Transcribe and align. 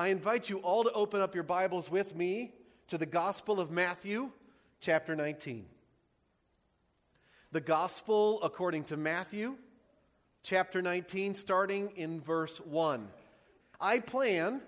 I 0.00 0.08
invite 0.08 0.48
you 0.48 0.60
all 0.60 0.82
to 0.84 0.92
open 0.92 1.20
up 1.20 1.34
your 1.34 1.44
Bibles 1.44 1.90
with 1.90 2.16
me 2.16 2.54
to 2.88 2.96
the 2.96 3.04
Gospel 3.04 3.60
of 3.60 3.70
Matthew, 3.70 4.30
chapter 4.80 5.14
19. 5.14 5.66
The 7.52 7.60
Gospel 7.60 8.40
according 8.42 8.84
to 8.84 8.96
Matthew, 8.96 9.56
chapter 10.42 10.80
19, 10.80 11.34
starting 11.34 11.92
in 11.96 12.18
verse 12.18 12.62
1. 12.62 13.08
I 13.78 13.98
plan 13.98 14.62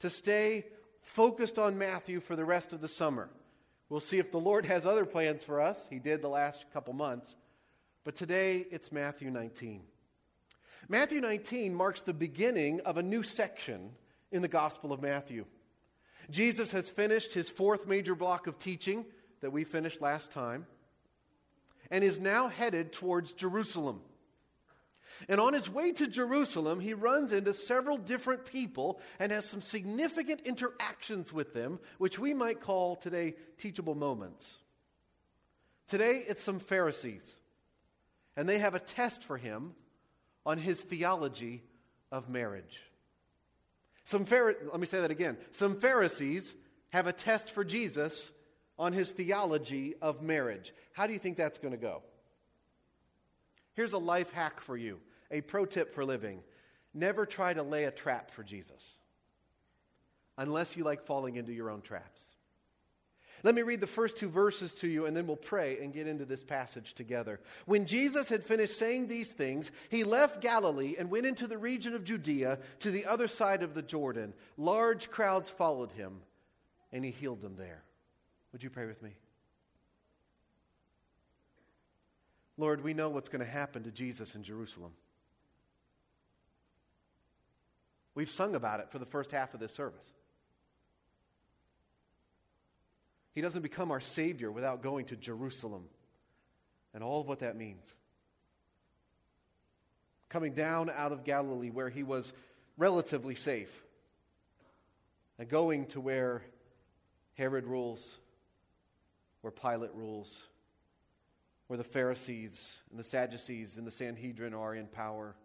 to 0.00 0.10
stay 0.10 0.64
focused 1.02 1.60
on 1.60 1.78
Matthew 1.78 2.18
for 2.18 2.34
the 2.34 2.44
rest 2.44 2.72
of 2.72 2.80
the 2.80 2.88
summer. 2.88 3.28
We'll 3.88 4.00
see 4.00 4.18
if 4.18 4.32
the 4.32 4.40
Lord 4.40 4.66
has 4.66 4.84
other 4.84 5.06
plans 5.06 5.44
for 5.44 5.60
us. 5.60 5.86
He 5.88 6.00
did 6.00 6.20
the 6.20 6.26
last 6.26 6.66
couple 6.72 6.94
months. 6.94 7.36
But 8.02 8.16
today 8.16 8.66
it's 8.72 8.90
Matthew 8.90 9.30
19. 9.30 9.82
Matthew 10.88 11.20
19 11.20 11.72
marks 11.72 12.00
the 12.00 12.12
beginning 12.12 12.80
of 12.80 12.96
a 12.96 13.04
new 13.04 13.22
section 13.22 13.92
in 14.30 14.42
the 14.42 14.48
Gospel 14.48 14.92
of 14.92 15.02
Matthew. 15.02 15.44
Jesus 16.30 16.72
has 16.72 16.88
finished 16.88 17.32
his 17.32 17.48
fourth 17.48 17.86
major 17.86 18.14
block 18.14 18.46
of 18.46 18.58
teaching 18.58 19.04
that 19.40 19.50
we 19.50 19.64
finished 19.64 20.02
last 20.02 20.30
time 20.30 20.66
and 21.90 22.04
is 22.04 22.20
now 22.20 22.48
headed 22.48 22.92
towards 22.92 23.32
Jerusalem. 23.32 24.00
And 25.28 25.40
on 25.40 25.52
his 25.52 25.68
way 25.68 25.90
to 25.92 26.06
Jerusalem, 26.06 26.80
he 26.80 26.94
runs 26.94 27.32
into 27.32 27.52
several 27.52 27.96
different 27.96 28.44
people 28.44 29.00
and 29.18 29.32
has 29.32 29.48
some 29.48 29.60
significant 29.60 30.42
interactions 30.42 31.32
with 31.32 31.54
them, 31.54 31.80
which 31.96 32.18
we 32.18 32.34
might 32.34 32.60
call 32.60 32.94
today 32.94 33.34
teachable 33.56 33.94
moments. 33.94 34.58
Today, 35.88 36.22
it's 36.28 36.42
some 36.42 36.60
Pharisees, 36.60 37.34
and 38.36 38.46
they 38.48 38.58
have 38.58 38.74
a 38.74 38.80
test 38.80 39.24
for 39.24 39.38
him 39.38 39.74
on 40.44 40.58
his 40.58 40.82
theology 40.82 41.62
of 42.12 42.28
marriage. 42.28 42.80
Some 44.08 44.24
let 44.30 44.80
me 44.80 44.86
say 44.86 45.02
that 45.02 45.10
again. 45.10 45.36
Some 45.52 45.78
Pharisees 45.78 46.54
have 46.94 47.06
a 47.06 47.12
test 47.12 47.50
for 47.50 47.62
Jesus 47.62 48.30
on 48.78 48.94
his 48.94 49.10
theology 49.10 49.96
of 50.00 50.22
marriage. 50.22 50.72
How 50.94 51.06
do 51.06 51.12
you 51.12 51.18
think 51.18 51.36
that's 51.36 51.58
going 51.58 51.72
to 51.72 51.78
go? 51.78 52.00
Here's 53.74 53.92
a 53.92 53.98
life 53.98 54.30
hack 54.30 54.62
for 54.62 54.78
you, 54.78 54.98
a 55.30 55.42
pro 55.42 55.66
tip 55.66 55.94
for 55.94 56.06
living. 56.06 56.40
Never 56.94 57.26
try 57.26 57.52
to 57.52 57.62
lay 57.62 57.84
a 57.84 57.90
trap 57.90 58.30
for 58.30 58.42
Jesus 58.42 58.96
unless 60.38 60.74
you 60.74 60.84
like 60.84 61.04
falling 61.04 61.36
into 61.36 61.52
your 61.52 61.68
own 61.68 61.82
traps. 61.82 62.34
Let 63.42 63.54
me 63.54 63.62
read 63.62 63.80
the 63.80 63.86
first 63.86 64.16
two 64.16 64.28
verses 64.28 64.74
to 64.76 64.88
you 64.88 65.06
and 65.06 65.16
then 65.16 65.26
we'll 65.26 65.36
pray 65.36 65.78
and 65.80 65.92
get 65.92 66.06
into 66.06 66.24
this 66.24 66.42
passage 66.42 66.94
together. 66.94 67.40
When 67.66 67.86
Jesus 67.86 68.28
had 68.28 68.42
finished 68.42 68.76
saying 68.76 69.06
these 69.06 69.32
things, 69.32 69.70
he 69.88 70.04
left 70.04 70.40
Galilee 70.40 70.96
and 70.98 71.10
went 71.10 71.26
into 71.26 71.46
the 71.46 71.58
region 71.58 71.94
of 71.94 72.04
Judea 72.04 72.58
to 72.80 72.90
the 72.90 73.06
other 73.06 73.28
side 73.28 73.62
of 73.62 73.74
the 73.74 73.82
Jordan. 73.82 74.34
Large 74.56 75.10
crowds 75.10 75.50
followed 75.50 75.92
him 75.92 76.20
and 76.92 77.04
he 77.04 77.10
healed 77.10 77.40
them 77.40 77.56
there. 77.56 77.82
Would 78.52 78.62
you 78.62 78.70
pray 78.70 78.86
with 78.86 79.02
me? 79.02 79.10
Lord, 82.56 82.82
we 82.82 82.92
know 82.92 83.08
what's 83.08 83.28
going 83.28 83.44
to 83.44 83.50
happen 83.50 83.84
to 83.84 83.90
Jesus 83.92 84.34
in 84.34 84.42
Jerusalem. 84.42 84.92
We've 88.16 88.28
sung 88.28 88.56
about 88.56 88.80
it 88.80 88.90
for 88.90 88.98
the 88.98 89.06
first 89.06 89.30
half 89.30 89.54
of 89.54 89.60
this 89.60 89.72
service. 89.72 90.12
He 93.38 93.42
doesn't 93.42 93.62
become 93.62 93.92
our 93.92 94.00
Savior 94.00 94.50
without 94.50 94.82
going 94.82 95.04
to 95.04 95.16
Jerusalem 95.16 95.84
and 96.92 97.04
all 97.04 97.20
of 97.20 97.28
what 97.28 97.38
that 97.38 97.54
means. 97.54 97.94
Coming 100.28 100.54
down 100.54 100.90
out 100.90 101.12
of 101.12 101.22
Galilee 101.22 101.70
where 101.70 101.88
he 101.88 102.02
was 102.02 102.32
relatively 102.76 103.36
safe 103.36 103.70
and 105.38 105.48
going 105.48 105.86
to 105.86 106.00
where 106.00 106.42
Herod 107.34 107.68
rules, 107.68 108.16
where 109.42 109.52
Pilate 109.52 109.94
rules, 109.94 110.42
where 111.68 111.76
the 111.76 111.84
Pharisees 111.84 112.80
and 112.90 112.98
the 112.98 113.04
Sadducees 113.04 113.76
and 113.76 113.86
the 113.86 113.92
Sanhedrin 113.92 114.52
are 114.52 114.74
in 114.74 114.88
power, 114.88 115.36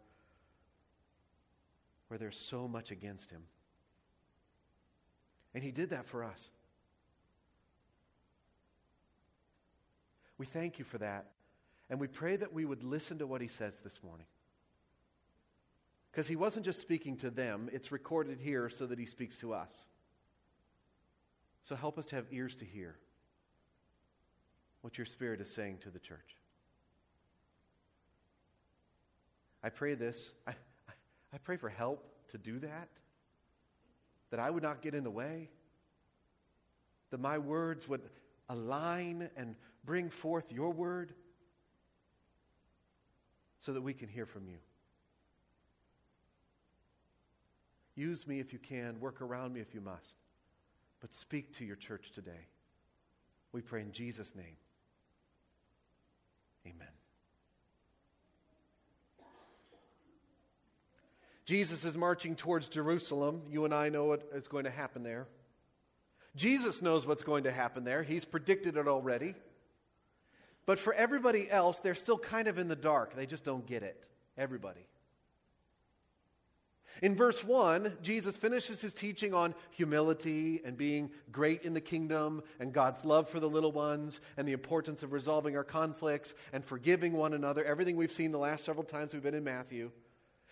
where 2.08 2.18
there's 2.18 2.40
so 2.40 2.68
much 2.68 2.90
against 2.90 3.30
him. 3.30 3.44
And 5.54 5.64
he 5.64 5.70
did 5.70 5.92
that 5.92 6.08
for 6.08 6.24
us. 6.24 6.50
We 10.44 10.48
thank 10.48 10.78
you 10.78 10.84
for 10.84 10.98
that. 10.98 11.28
And 11.90 12.02
we 12.02 12.08
pray 12.08 12.36
that 12.36 12.52
we 12.52 12.66
would 12.66 12.84
listen 12.84 13.20
to 13.20 13.26
what 13.26 13.40
he 13.40 13.48
says 13.48 13.80
this 13.80 14.02
morning. 14.04 14.26
Because 16.12 16.28
he 16.28 16.36
wasn't 16.36 16.66
just 16.66 16.82
speaking 16.82 17.16
to 17.20 17.30
them, 17.30 17.70
it's 17.72 17.94
recorded 17.94 18.40
here 18.42 18.68
so 18.68 18.86
that 18.88 19.00
he 19.00 19.06
speaks 19.06 19.38
to 19.38 19.54
us. 19.54 19.88
So 21.64 21.78
help 21.78 21.98
us 21.98 22.06
to 22.08 22.18
have 22.18 22.26
ears 22.30 22.58
to 22.58 22.66
hear 22.66 22.98
what 24.82 24.98
your 24.98 25.06
Spirit 25.06 25.40
is 25.40 25.50
saying 25.50 25.78
to 25.84 25.90
the 25.90 26.00
church. 26.00 26.36
I 29.64 29.70
pray 29.70 29.94
this. 29.94 30.34
I, 30.46 30.52
I 31.34 31.38
pray 31.38 31.56
for 31.56 31.70
help 31.70 32.06
to 32.32 32.38
do 32.38 32.60
that, 32.60 32.90
that 34.30 34.42
I 34.42 34.50
would 34.50 34.64
not 34.64 34.82
get 34.82 34.94
in 34.94 35.06
the 35.06 35.10
way, 35.10 35.48
that 37.12 37.22
my 37.22 37.38
words 37.38 37.88
would 37.88 38.02
align 38.50 39.30
and 39.38 39.56
bring 39.84 40.10
forth 40.10 40.52
your 40.52 40.72
word 40.72 41.14
so 43.60 43.74
that 43.74 43.82
we 43.82 43.94
can 43.94 44.10
hear 44.10 44.26
from 44.26 44.48
you. 44.48 44.58
Use 47.96 48.28
me 48.28 48.40
if 48.40 48.54
you 48.54 48.60
can, 48.60 49.00
work 49.00 49.22
around 49.22 49.54
me 49.54 49.62
if 49.62 49.74
you 49.74 49.82
must, 49.82 50.16
but 51.00 51.14
speak 51.14 51.56
to 51.58 51.66
your 51.66 51.76
church 51.76 52.12
today. 52.12 52.48
We 53.52 53.62
pray 53.62 53.82
in 53.82 53.92
Jesus' 53.92 54.36
name. 54.36 54.58
Amen. 56.66 56.88
Jesus 61.46 61.86
is 61.86 61.98
marching 61.98 62.36
towards 62.36 62.70
Jerusalem. 62.70 63.42
You 63.50 63.66
and 63.66 63.74
I 63.74 63.90
know 63.90 64.06
what 64.06 64.30
is 64.34 64.48
going 64.48 64.64
to 64.64 64.72
happen 64.72 65.04
there. 65.04 65.28
Jesus 66.36 66.82
knows 66.82 67.06
what's 67.06 67.22
going 67.22 67.44
to 67.44 67.52
happen 67.52 67.84
there. 67.84 68.02
He's 68.02 68.26
predicted 68.26 68.78
it 68.78 68.88
already. 68.88 69.36
But 70.66 70.80
for 70.80 70.94
everybody 70.94 71.50
else, 71.50 71.80
they're 71.80 71.96
still 71.96 72.18
kind 72.18 72.48
of 72.48 72.58
in 72.58 72.68
the 72.68 72.76
dark. 72.76 73.16
They 73.16 73.26
just 73.26 73.44
don't 73.44 73.66
get 73.66 73.84
it. 73.84 74.08
Everybody. 74.38 74.88
In 77.02 77.16
verse 77.16 77.44
1, 77.44 77.98
Jesus 78.02 78.38
finishes 78.38 78.80
his 78.80 78.94
teaching 78.94 79.34
on 79.34 79.56
humility 79.72 80.62
and 80.64 80.78
being 80.78 81.10
great 81.32 81.64
in 81.64 81.74
the 81.74 81.82
kingdom 81.82 82.44
and 82.60 82.72
God's 82.72 83.04
love 83.04 83.28
for 83.28 83.40
the 83.40 83.50
little 83.50 83.72
ones 83.72 84.22
and 84.38 84.48
the 84.48 84.54
importance 84.54 85.04
of 85.04 85.12
resolving 85.12 85.58
our 85.58 85.64
conflicts 85.64 86.34
and 86.54 86.64
forgiving 86.64 87.14
one 87.14 87.34
another. 87.34 87.64
Everything 87.66 87.98
we've 87.98 88.12
seen 88.12 88.32
the 88.32 88.38
last 88.38 88.66
several 88.66 88.86
times 88.86 89.12
we've 89.12 89.24
been 89.24 89.34
in 89.34 89.44
Matthew. 89.44 89.92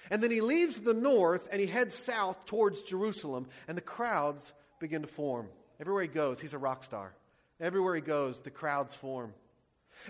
And 0.09 0.21
then 0.21 0.31
he 0.31 0.41
leaves 0.41 0.81
the 0.81 0.95
north 0.95 1.47
and 1.51 1.61
he 1.61 1.67
heads 1.67 1.93
south 1.93 2.45
towards 2.45 2.81
Jerusalem, 2.81 3.47
and 3.67 3.77
the 3.77 3.81
crowds 3.81 4.51
begin 4.79 5.03
to 5.03 5.07
form. 5.07 5.47
Everywhere 5.79 6.01
he 6.01 6.07
goes, 6.07 6.39
he's 6.39 6.53
a 6.53 6.57
rock 6.57 6.83
star. 6.83 7.13
Everywhere 7.59 7.95
he 7.95 8.01
goes, 8.01 8.41
the 8.41 8.49
crowds 8.49 8.95
form. 8.95 9.33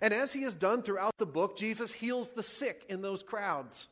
And 0.01 0.13
as 0.13 0.31
he 0.31 0.43
has 0.43 0.55
done 0.55 0.81
throughout 0.81 1.17
the 1.17 1.25
book, 1.25 1.57
Jesus 1.57 1.91
heals 1.91 2.29
the 2.29 2.43
sick 2.43 2.85
in 2.89 3.01
those 3.01 3.23
crowds. 3.23 3.87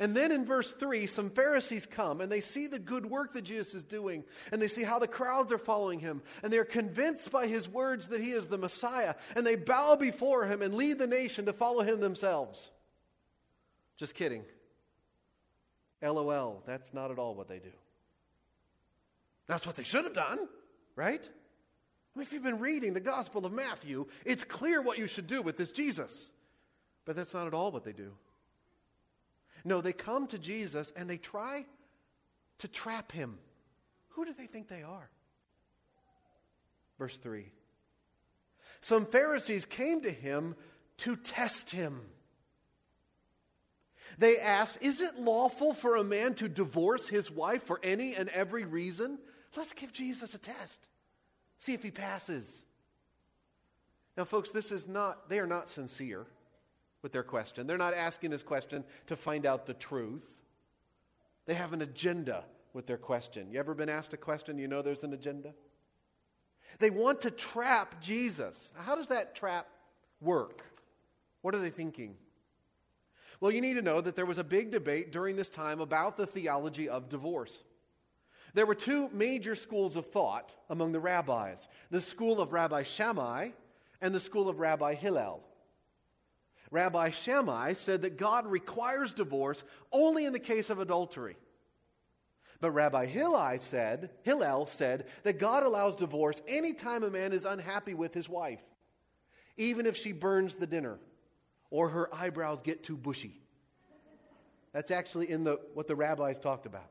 And 0.00 0.16
then 0.16 0.32
in 0.32 0.44
verse 0.44 0.72
3, 0.72 1.06
some 1.06 1.30
Pharisees 1.30 1.86
come 1.86 2.20
and 2.20 2.30
they 2.30 2.40
see 2.40 2.66
the 2.66 2.78
good 2.78 3.06
work 3.06 3.34
that 3.34 3.42
Jesus 3.42 3.74
is 3.74 3.84
doing, 3.84 4.24
and 4.50 4.60
they 4.60 4.68
see 4.68 4.82
how 4.82 4.98
the 4.98 5.06
crowds 5.06 5.52
are 5.52 5.58
following 5.58 6.00
him, 6.00 6.22
and 6.42 6.52
they 6.52 6.58
are 6.58 6.64
convinced 6.64 7.30
by 7.30 7.46
his 7.46 7.68
words 7.68 8.08
that 8.08 8.20
he 8.20 8.30
is 8.30 8.48
the 8.48 8.58
Messiah, 8.58 9.14
and 9.36 9.46
they 9.46 9.56
bow 9.56 9.96
before 9.96 10.46
him 10.46 10.62
and 10.62 10.74
lead 10.74 10.98
the 10.98 11.06
nation 11.06 11.46
to 11.46 11.52
follow 11.52 11.82
him 11.82 12.00
themselves. 12.00 12.70
Just 13.96 14.14
kidding. 14.14 14.44
LOL, 16.02 16.62
that's 16.66 16.92
not 16.92 17.10
at 17.10 17.18
all 17.18 17.34
what 17.34 17.48
they 17.48 17.60
do. 17.60 17.72
That's 19.46 19.66
what 19.66 19.76
they 19.76 19.84
should 19.84 20.04
have 20.04 20.14
done, 20.14 20.48
right? 20.96 21.28
I 22.14 22.18
mean, 22.18 22.26
if 22.26 22.32
you've 22.32 22.44
been 22.44 22.60
reading 22.60 22.92
the 22.92 23.00
Gospel 23.00 23.44
of 23.44 23.52
Matthew, 23.52 24.06
it's 24.24 24.44
clear 24.44 24.80
what 24.80 24.98
you 24.98 25.06
should 25.06 25.26
do 25.26 25.42
with 25.42 25.56
this 25.56 25.72
Jesus. 25.72 26.30
But 27.04 27.16
that's 27.16 27.34
not 27.34 27.46
at 27.46 27.54
all 27.54 27.72
what 27.72 27.84
they 27.84 27.92
do. 27.92 28.12
No, 29.64 29.80
they 29.80 29.92
come 29.92 30.26
to 30.28 30.38
Jesus 30.38 30.92
and 30.96 31.08
they 31.08 31.16
try 31.16 31.64
to 32.58 32.68
trap 32.68 33.10
him. 33.10 33.38
Who 34.10 34.24
do 34.24 34.32
they 34.32 34.46
think 34.46 34.68
they 34.68 34.82
are? 34.82 35.10
Verse 36.98 37.16
3 37.16 37.46
Some 38.80 39.06
Pharisees 39.06 39.64
came 39.64 40.02
to 40.02 40.10
him 40.10 40.54
to 40.98 41.16
test 41.16 41.70
him. 41.70 42.00
They 44.18 44.38
asked, 44.38 44.78
Is 44.80 45.00
it 45.00 45.18
lawful 45.18 45.74
for 45.74 45.96
a 45.96 46.04
man 46.04 46.34
to 46.34 46.48
divorce 46.48 47.08
his 47.08 47.30
wife 47.30 47.64
for 47.64 47.80
any 47.82 48.14
and 48.14 48.28
every 48.28 48.64
reason? 48.64 49.18
Let's 49.56 49.72
give 49.72 49.92
Jesus 49.92 50.34
a 50.34 50.38
test. 50.38 50.88
See 51.64 51.72
if 51.72 51.82
he 51.82 51.90
passes. 51.90 52.60
Now, 54.18 54.26
folks, 54.26 54.50
this 54.50 54.70
is 54.70 54.86
not, 54.86 55.30
they 55.30 55.38
are 55.38 55.46
not 55.46 55.70
sincere 55.70 56.26
with 57.00 57.10
their 57.10 57.22
question. 57.22 57.66
They're 57.66 57.78
not 57.78 57.94
asking 57.94 58.28
this 58.28 58.42
question 58.42 58.84
to 59.06 59.16
find 59.16 59.46
out 59.46 59.64
the 59.64 59.72
truth. 59.72 60.26
They 61.46 61.54
have 61.54 61.72
an 61.72 61.80
agenda 61.80 62.44
with 62.74 62.86
their 62.86 62.98
question. 62.98 63.50
You 63.50 63.58
ever 63.60 63.72
been 63.72 63.88
asked 63.88 64.12
a 64.12 64.18
question, 64.18 64.58
you 64.58 64.68
know 64.68 64.82
there's 64.82 65.04
an 65.04 65.14
agenda? 65.14 65.54
They 66.80 66.90
want 66.90 67.22
to 67.22 67.30
trap 67.30 67.98
Jesus. 67.98 68.74
How 68.76 68.94
does 68.94 69.08
that 69.08 69.34
trap 69.34 69.66
work? 70.20 70.66
What 71.40 71.54
are 71.54 71.60
they 71.60 71.70
thinking? 71.70 72.14
Well, 73.40 73.50
you 73.50 73.62
need 73.62 73.74
to 73.74 73.82
know 73.82 74.02
that 74.02 74.16
there 74.16 74.26
was 74.26 74.36
a 74.36 74.44
big 74.44 74.70
debate 74.70 75.12
during 75.12 75.34
this 75.34 75.48
time 75.48 75.80
about 75.80 76.18
the 76.18 76.26
theology 76.26 76.90
of 76.90 77.08
divorce. 77.08 77.62
There 78.54 78.66
were 78.66 78.76
two 78.76 79.10
major 79.12 79.56
schools 79.56 79.96
of 79.96 80.06
thought 80.06 80.54
among 80.70 80.92
the 80.92 81.00
rabbis 81.00 81.66
the 81.90 82.00
school 82.00 82.40
of 82.40 82.52
Rabbi 82.52 82.84
Shammai 82.84 83.50
and 84.00 84.14
the 84.14 84.20
school 84.20 84.48
of 84.48 84.60
Rabbi 84.60 84.94
Hillel. 84.94 85.42
Rabbi 86.70 87.10
Shammai 87.10 87.74
said 87.74 88.02
that 88.02 88.16
God 88.16 88.46
requires 88.46 89.12
divorce 89.12 89.62
only 89.92 90.24
in 90.24 90.32
the 90.32 90.38
case 90.38 90.70
of 90.70 90.78
adultery. 90.78 91.36
But 92.60 92.70
Rabbi 92.70 93.06
Hillel 93.06 93.58
said, 93.58 94.10
Hillel 94.22 94.66
said 94.66 95.06
that 95.24 95.38
God 95.38 95.64
allows 95.64 95.96
divorce 95.96 96.40
anytime 96.46 97.02
a 97.02 97.10
man 97.10 97.32
is 97.32 97.44
unhappy 97.44 97.94
with 97.94 98.14
his 98.14 98.28
wife, 98.28 98.62
even 99.56 99.84
if 99.84 99.96
she 99.96 100.12
burns 100.12 100.54
the 100.54 100.66
dinner 100.66 100.98
or 101.70 101.88
her 101.88 102.14
eyebrows 102.14 102.62
get 102.62 102.84
too 102.84 102.96
bushy. 102.96 103.40
That's 104.72 104.90
actually 104.90 105.30
in 105.30 105.44
the, 105.44 105.60
what 105.74 105.88
the 105.88 105.96
rabbis 105.96 106.38
talked 106.38 106.66
about. 106.66 106.90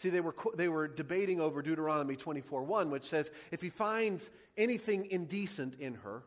See, 0.00 0.08
they 0.08 0.22
were, 0.22 0.34
they 0.54 0.70
were 0.70 0.88
debating 0.88 1.42
over 1.42 1.60
Deuteronomy 1.60 2.16
24 2.16 2.62
1, 2.62 2.90
which 2.90 3.04
says 3.04 3.30
if 3.50 3.60
he 3.60 3.68
finds 3.68 4.30
anything 4.56 5.04
indecent 5.10 5.74
in 5.78 5.92
her, 5.92 6.22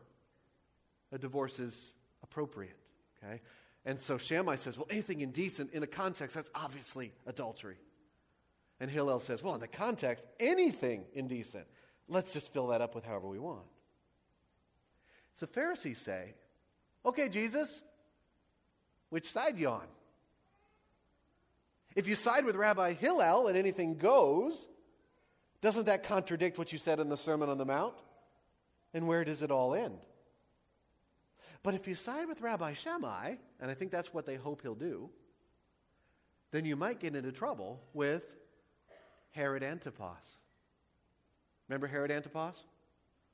a 1.10 1.18
divorce 1.18 1.58
is 1.58 1.92
appropriate. 2.22 2.76
Okay? 3.18 3.40
And 3.84 3.98
so 3.98 4.16
Shammai 4.16 4.54
says, 4.54 4.78
well, 4.78 4.86
anything 4.90 5.22
indecent 5.22 5.72
in 5.72 5.80
the 5.80 5.88
context, 5.88 6.36
that's 6.36 6.52
obviously 6.54 7.10
adultery. 7.26 7.74
And 8.78 8.88
Hillel 8.88 9.18
says, 9.18 9.42
well, 9.42 9.56
in 9.56 9.60
the 9.60 9.66
context, 9.66 10.24
anything 10.38 11.02
indecent. 11.12 11.66
Let's 12.06 12.32
just 12.32 12.52
fill 12.52 12.68
that 12.68 12.80
up 12.80 12.94
with 12.94 13.04
however 13.04 13.26
we 13.26 13.40
want. 13.40 13.66
So 15.34 15.48
Pharisees 15.48 15.98
say, 15.98 16.34
okay, 17.04 17.28
Jesus, 17.28 17.82
which 19.08 19.28
side 19.28 19.58
you 19.58 19.70
on? 19.70 19.88
If 21.94 22.08
you 22.08 22.16
side 22.16 22.44
with 22.44 22.56
Rabbi 22.56 22.94
Hillel 22.94 23.46
and 23.46 23.56
anything 23.56 23.96
goes, 23.96 24.68
doesn't 25.60 25.86
that 25.86 26.02
contradict 26.02 26.58
what 26.58 26.72
you 26.72 26.78
said 26.78 27.00
in 27.00 27.08
the 27.08 27.16
Sermon 27.16 27.48
on 27.48 27.58
the 27.58 27.64
Mount? 27.64 27.94
And 28.92 29.08
where 29.08 29.24
does 29.24 29.42
it 29.42 29.50
all 29.50 29.74
end? 29.74 29.98
But 31.62 31.74
if 31.74 31.88
you 31.88 31.94
side 31.94 32.28
with 32.28 32.40
Rabbi 32.40 32.74
Shammai, 32.74 33.36
and 33.60 33.70
I 33.70 33.74
think 33.74 33.90
that's 33.90 34.12
what 34.12 34.26
they 34.26 34.36
hope 34.36 34.62
he'll 34.62 34.74
do, 34.74 35.08
then 36.50 36.64
you 36.64 36.76
might 36.76 37.00
get 37.00 37.16
into 37.16 37.32
trouble 37.32 37.80
with 37.94 38.22
Herod 39.30 39.62
Antipas. 39.62 40.38
Remember 41.68 41.86
Herod 41.86 42.10
Antipas? 42.10 42.62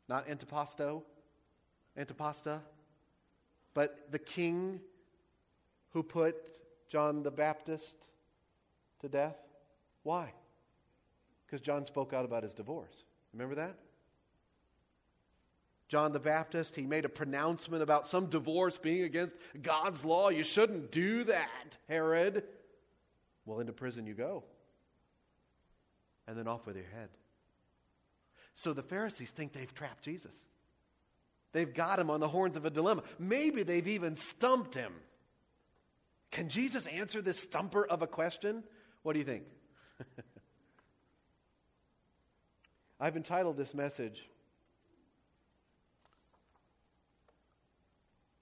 Not 0.09 0.29
Antipasto, 0.29 1.03
Antipasta, 1.99 2.61
but 3.75 4.07
the 4.11 4.19
king 4.19 4.81
who 5.91 6.03
put 6.03 6.59
John 6.89 7.23
the 7.23 7.31
Baptist 7.31 8.09
to 9.00 9.08
death. 9.08 9.37
Why? 10.02 10.32
Because 11.47 11.61
John 11.61 11.85
spoke 11.85 12.12
out 12.12 12.25
about 12.25 12.43
his 12.43 12.55
divorce. 12.55 13.05
Remember 13.32 13.56
that? 13.56 13.76
John 15.88 16.12
the 16.12 16.20
Baptist, 16.20 16.76
he 16.76 16.87
made 16.87 17.05
a 17.05 17.08
pronouncement 17.08 17.82
about 17.82 18.06
some 18.06 18.26
divorce 18.26 18.79
being 18.79 19.02
against 19.02 19.35
God's 19.61 20.05
law. 20.05 20.29
You 20.29 20.44
shouldn't 20.44 20.93
do 20.93 21.25
that, 21.25 21.79
Herod. 21.88 22.44
Well, 23.44 23.58
into 23.58 23.73
prison 23.73 24.06
you 24.06 24.14
go. 24.14 24.44
And 26.29 26.38
then 26.38 26.47
off 26.47 26.64
with 26.64 26.76
your 26.76 26.87
head. 26.94 27.08
So 28.55 28.73
the 28.73 28.85
Pharisees 28.85 29.31
think 29.32 29.52
they've 29.52 29.75
trapped 29.75 30.05
Jesus. 30.05 30.44
They've 31.52 31.73
got 31.75 31.99
him 31.99 32.11
on 32.11 32.20
the 32.20 32.29
horns 32.29 32.56
of 32.56 32.64
a 32.64 32.70
dilemma. 32.70 33.02
Maybe 33.19 33.64
they've 33.64 33.88
even 33.88 34.14
stumped 34.14 34.76
him. 34.76 34.93
Can 36.31 36.49
Jesus 36.49 36.87
answer 36.87 37.20
this 37.20 37.41
stumper 37.41 37.85
of 37.85 38.02
a 38.02 38.06
question? 38.06 38.62
What 39.02 39.14
do 39.14 39.19
you 39.19 39.25
think? 39.25 39.44
I've 43.00 43.17
entitled 43.17 43.56
this 43.56 43.73
message, 43.73 44.29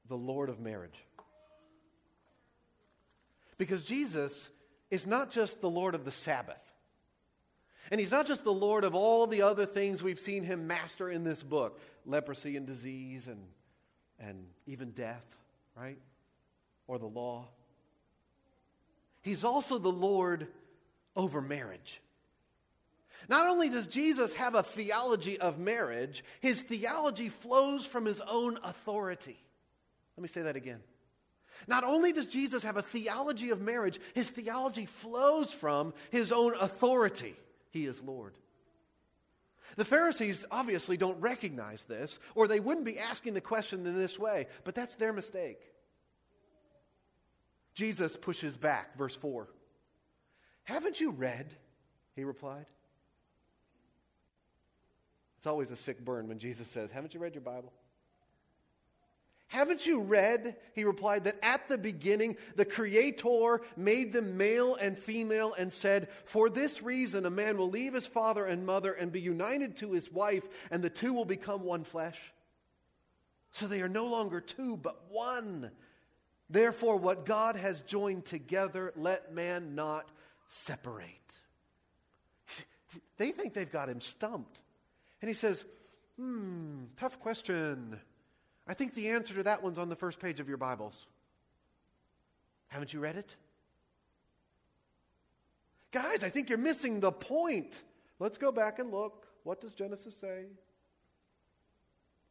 The 0.09 0.17
Lord 0.17 0.49
of 0.49 0.59
Marriage. 0.59 0.99
Because 3.57 3.83
Jesus 3.83 4.49
is 4.91 5.07
not 5.07 5.31
just 5.31 5.61
the 5.61 5.71
Lord 5.71 5.95
of 5.95 6.05
the 6.05 6.11
Sabbath. 6.11 6.57
And 7.91 8.01
he's 8.01 8.11
not 8.11 8.27
just 8.27 8.45
the 8.45 8.53
Lord 8.53 8.85
of 8.85 8.95
all 8.95 9.27
the 9.27 9.43
other 9.43 9.67
things 9.67 10.03
we've 10.03 10.19
seen 10.19 10.43
him 10.43 10.67
master 10.67 11.11
in 11.11 11.25
this 11.25 11.43
book 11.43 11.81
leprosy 12.05 12.57
and 12.57 12.67
disease 12.67 13.29
and, 13.29 13.43
and 14.19 14.45
even 14.67 14.91
death, 14.91 15.25
right? 15.77 15.99
Or 16.87 16.99
the 16.99 17.07
law. 17.07 17.49
He's 19.29 19.45
also 19.45 19.77
the 19.77 19.93
Lord 19.93 20.49
over 21.15 21.43
marriage. 21.43 22.01
Not 23.29 23.47
only 23.47 23.69
does 23.69 23.87
Jesus 23.87 24.33
have 24.33 24.55
a 24.55 24.63
theology 24.63 25.39
of 25.39 25.59
marriage, 25.59 26.25
his 26.41 26.63
theology 26.63 27.29
flows 27.29 27.85
from 27.85 28.07
his 28.07 28.23
own 28.23 28.59
authority. 28.65 29.37
Let 30.17 30.23
me 30.23 30.29
say 30.29 30.41
that 30.43 30.57
again. 30.57 30.81
Not 31.67 31.85
only 31.85 32.11
does 32.11 32.27
Jesus 32.27 32.63
have 32.63 32.79
a 32.79 32.83
theology 32.83 33.51
of 33.51 33.61
marriage, 33.61 34.01
his 34.15 34.31
theology 34.31 34.87
flows 34.87 35.53
from 35.53 35.93
his 36.11 36.33
own 36.33 36.55
authority. 36.59 37.37
He 37.71 37.85
is 37.85 38.03
Lord. 38.03 38.33
The 39.77 39.85
Pharisees 39.85 40.47
obviously 40.51 40.97
don't 40.97 41.21
recognize 41.21 41.85
this, 41.85 42.19
or 42.35 42.49
they 42.49 42.61
wouldn't 42.61 42.87
be 42.87 42.99
asking 42.99 43.35
the 43.35 43.43
question 43.43 43.85
in 43.85 43.99
this 43.99 44.19
way, 44.19 44.47
but 44.65 44.75
that's 44.75 44.95
their 44.95 45.13
mistake. 45.13 45.61
Jesus 47.79 48.17
pushes 48.17 48.57
back, 48.57 48.99
verse 48.99 49.15
4. 49.15 49.49
Haven't 50.65 51.01
you 51.01 51.13
read? 51.13 51.55
He 52.17 52.25
replied. 52.25 52.67
It's 55.37 55.47
always 55.47 55.71
a 55.71 55.77
sick 55.77 56.05
burn 56.05 56.27
when 56.27 56.41
Jesus 56.41 56.69
says, 56.69 56.91
Haven't 56.91 57.15
you 57.15 57.21
read 57.21 57.37
your 57.37 57.43
Bible? 57.43 57.73
Haven't 59.47 59.87
you 59.87 60.01
read, 60.01 60.57
he 60.75 60.83
replied, 60.83 61.23
that 61.23 61.39
at 61.41 61.69
the 61.69 61.79
beginning 61.79 62.37
the 62.57 62.65
Creator 62.65 63.61
made 63.77 64.13
them 64.13 64.37
male 64.37 64.75
and 64.75 64.99
female 64.99 65.55
and 65.57 65.73
said, 65.73 66.09
For 66.25 66.51
this 66.51 66.83
reason 66.83 67.27
a 67.27 67.31
man 67.31 67.59
will 67.59 67.71
leave 67.71 67.95
his 67.95 68.09
father 68.09 68.45
and 68.45 68.67
mother 68.67 68.93
and 68.93 69.13
be 69.13 69.21
united 69.21 69.77
to 69.77 69.93
his 69.93 70.11
wife, 70.11 70.49
and 70.73 70.83
the 70.83 70.91
two 70.91 71.13
will 71.13 71.25
become 71.25 71.63
one 71.63 71.85
flesh? 71.85 72.19
So 73.53 73.69
they 73.69 73.83
are 73.83 73.89
no 73.89 74.07
longer 74.07 74.41
two, 74.41 74.77
but 74.77 75.01
one. 75.11 75.71
Therefore, 76.51 76.97
what 76.97 77.27
God 77.27 77.57
has 77.57 77.81
joined 77.83 78.25
together, 78.25 78.93
let 78.97 79.35
man 79.35 79.75
not 79.75 80.11
separate. 80.47 81.39
They 83.19 83.33
think 83.33 83.53
they've 83.53 83.71
got 83.71 83.89
him 83.89 84.01
stumped. 84.01 84.63
And 85.21 85.29
he 85.29 85.35
says, 85.35 85.65
Hmm, 86.17 86.85
tough 86.97 87.21
question. 87.21 87.99
I 88.67 88.75
think 88.75 88.95
the 88.95 89.11
answer 89.11 89.35
to 89.35 89.43
that 89.45 89.63
one's 89.63 89.79
on 89.79 89.89
the 89.89 89.97
first 89.97 90.19
page 90.19 90.41
of 90.41 90.49
your 90.49 90.57
Bibles. 90.57 91.07
Haven't 92.69 92.93
you 92.93 93.01
read 93.01 93.17
it? 93.17 93.37
Guys, 95.93 96.25
I 96.25 96.29
think 96.29 96.49
you're 96.49 96.59
missing 96.59 97.01
the 97.01 97.13
point. 97.13 97.83
Let's 98.19 98.37
go 98.37 98.53
back 98.53 98.79
and 98.79 98.91
look. 98.91 99.27
What 99.45 99.61
does 99.61 99.75
Genesis 99.75 100.15
say? 100.15 100.45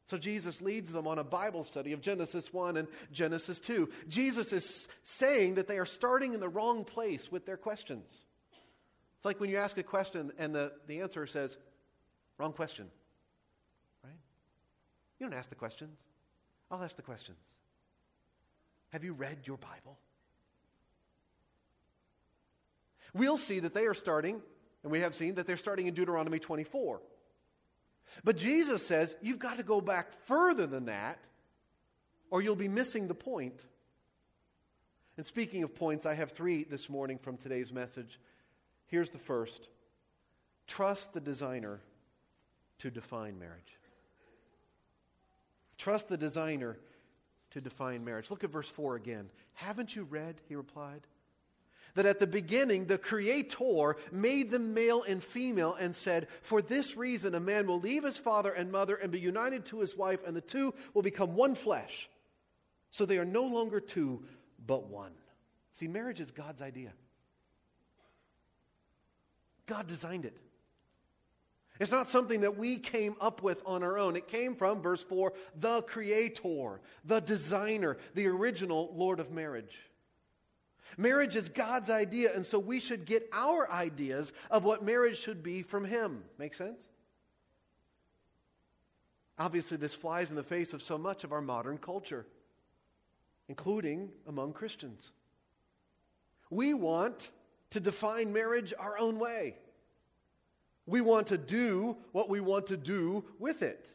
So 0.07 0.17
Jesus 0.17 0.61
leads 0.61 0.91
them 0.91 1.05
on 1.05 1.19
a 1.19 1.23
Bible 1.23 1.63
study 1.63 1.91
of 1.91 1.99
Genesis 1.99 2.53
1 2.53 2.77
and 2.77 2.87
Genesis 3.11 3.59
2. 3.59 3.89
Jesus 4.07 4.53
is 4.53 4.87
saying 5.03 5.55
that 5.55 5.67
they 5.67 5.77
are 5.79 5.85
starting 5.85 6.33
in 6.33 6.39
the 6.39 6.47
wrong 6.47 6.85
place 6.85 7.29
with 7.29 7.45
their 7.45 7.57
questions. 7.57 8.23
It's 9.17 9.25
like 9.25 9.41
when 9.41 9.49
you 9.49 9.57
ask 9.57 9.77
a 9.77 9.83
question 9.83 10.31
and 10.37 10.55
the, 10.55 10.71
the 10.87 11.01
answer 11.01 11.27
says, 11.27 11.57
wrong 12.37 12.53
question. 12.53 12.87
Right? 14.01 14.13
You 15.19 15.27
don't 15.27 15.37
ask 15.37 15.49
the 15.49 15.55
questions. 15.55 15.99
I'll 16.71 16.81
ask 16.81 16.95
the 16.95 17.01
questions. 17.01 17.45
Have 18.93 19.03
you 19.03 19.11
read 19.11 19.39
your 19.43 19.57
Bible? 19.57 19.97
We'll 23.13 23.37
see 23.37 23.59
that 23.59 23.73
they 23.73 23.87
are 23.87 23.93
starting, 23.93 24.41
and 24.83 24.91
we 24.91 25.01
have 25.01 25.13
seen 25.13 25.35
that 25.35 25.47
they're 25.47 25.57
starting 25.57 25.87
in 25.87 25.93
Deuteronomy 25.93 26.39
24. 26.39 27.01
But 28.23 28.37
Jesus 28.37 28.85
says 28.85 29.15
you've 29.21 29.39
got 29.39 29.57
to 29.57 29.63
go 29.63 29.81
back 29.81 30.13
further 30.25 30.67
than 30.67 30.85
that, 30.85 31.19
or 32.29 32.41
you'll 32.41 32.55
be 32.55 32.67
missing 32.67 33.07
the 33.07 33.15
point. 33.15 33.63
And 35.17 35.25
speaking 35.25 35.63
of 35.63 35.73
points, 35.73 36.05
I 36.05 36.13
have 36.13 36.31
three 36.31 36.63
this 36.63 36.89
morning 36.89 37.17
from 37.17 37.37
today's 37.37 37.73
message. 37.73 38.19
Here's 38.87 39.09
the 39.09 39.17
first 39.17 39.69
trust 40.67 41.13
the 41.13 41.21
designer 41.21 41.79
to 42.79 42.91
define 42.91 43.39
marriage. 43.39 43.77
Trust 45.77 46.09
the 46.09 46.17
designer 46.17 46.77
to 47.51 47.61
define 47.61 48.03
marriage. 48.03 48.29
Look 48.29 48.43
at 48.43 48.49
verse 48.49 48.67
4 48.67 48.95
again. 48.95 49.29
Haven't 49.53 49.95
you 49.95 50.03
read? 50.03 50.35
He 50.47 50.55
replied. 50.55 51.01
That 51.97 52.05
at 52.05 52.19
the 52.19 52.27
beginning 52.27 52.85
the 52.85 52.99
Creator 52.99 53.95
made 54.11 54.51
them 54.51 54.75
male 54.75 55.01
and 55.01 55.23
female 55.23 55.73
and 55.73 55.95
said, 55.95 56.27
For 56.43 56.61
this 56.61 56.95
reason 56.95 57.33
a 57.33 57.39
man 57.39 57.65
will 57.65 57.79
leave 57.79 58.03
his 58.03 58.19
father 58.19 58.51
and 58.51 58.71
mother 58.71 58.95
and 58.95 59.11
be 59.11 59.19
united 59.19 59.65
to 59.65 59.79
his 59.79 59.97
wife, 59.97 60.19
and 60.23 60.37
the 60.37 60.41
two 60.41 60.75
will 60.93 61.01
become 61.01 61.33
one 61.33 61.55
flesh. 61.55 62.07
So 62.91 63.07
they 63.07 63.17
are 63.17 63.25
no 63.25 63.41
longer 63.41 63.79
two, 63.79 64.23
but 64.63 64.87
one. 64.87 65.13
See, 65.73 65.87
marriage 65.87 66.19
is 66.19 66.29
God's 66.29 66.61
idea. 66.61 66.93
God 69.65 69.87
designed 69.87 70.25
it. 70.25 70.37
It's 71.79 71.91
not 71.91 72.09
something 72.09 72.41
that 72.41 72.57
we 72.57 72.77
came 72.77 73.15
up 73.19 73.41
with 73.41 73.63
on 73.65 73.81
our 73.81 73.97
own. 73.97 74.15
It 74.15 74.27
came 74.27 74.55
from, 74.55 74.83
verse 74.83 75.03
4, 75.03 75.33
the 75.59 75.81
Creator, 75.81 76.79
the 77.05 77.21
designer, 77.21 77.97
the 78.13 78.27
original 78.27 78.93
Lord 78.95 79.19
of 79.19 79.31
marriage. 79.31 79.79
Marriage 80.95 81.35
is 81.35 81.49
God's 81.49 81.89
idea, 81.89 82.33
and 82.33 82.45
so 82.45 82.59
we 82.59 82.79
should 82.79 83.05
get 83.05 83.27
our 83.33 83.69
ideas 83.69 84.31
of 84.49 84.63
what 84.63 84.83
marriage 84.83 85.19
should 85.19 85.43
be 85.43 85.61
from 85.61 85.83
Him. 85.83 86.23
Make 86.37 86.53
sense? 86.53 86.87
Obviously, 89.39 89.77
this 89.77 89.93
flies 89.93 90.29
in 90.29 90.35
the 90.35 90.43
face 90.43 90.73
of 90.73 90.81
so 90.81 90.97
much 90.97 91.23
of 91.23 91.31
our 91.31 91.41
modern 91.41 91.77
culture, 91.77 92.25
including 93.49 94.09
among 94.27 94.53
Christians. 94.53 95.11
We 96.49 96.73
want 96.73 97.29
to 97.71 97.79
define 97.79 98.33
marriage 98.33 98.73
our 98.77 98.97
own 98.97 99.19
way. 99.19 99.57
We 100.85 101.01
want 101.01 101.27
to 101.27 101.37
do 101.37 101.97
what 102.13 102.29
we 102.29 102.39
want 102.39 102.67
to 102.67 102.77
do 102.77 103.25
with 103.37 103.61
it. 103.61 103.91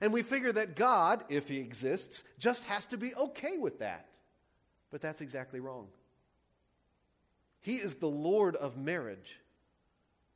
And 0.00 0.12
we 0.12 0.22
figure 0.22 0.52
that 0.52 0.74
God, 0.74 1.24
if 1.28 1.46
He 1.48 1.58
exists, 1.58 2.24
just 2.38 2.64
has 2.64 2.86
to 2.86 2.96
be 2.96 3.14
okay 3.14 3.58
with 3.58 3.78
that. 3.78 4.06
But 4.90 5.00
that's 5.00 5.20
exactly 5.20 5.60
wrong. 5.60 5.88
He 7.60 7.76
is 7.76 7.96
the 7.96 8.08
Lord 8.08 8.56
of 8.56 8.76
marriage. 8.76 9.40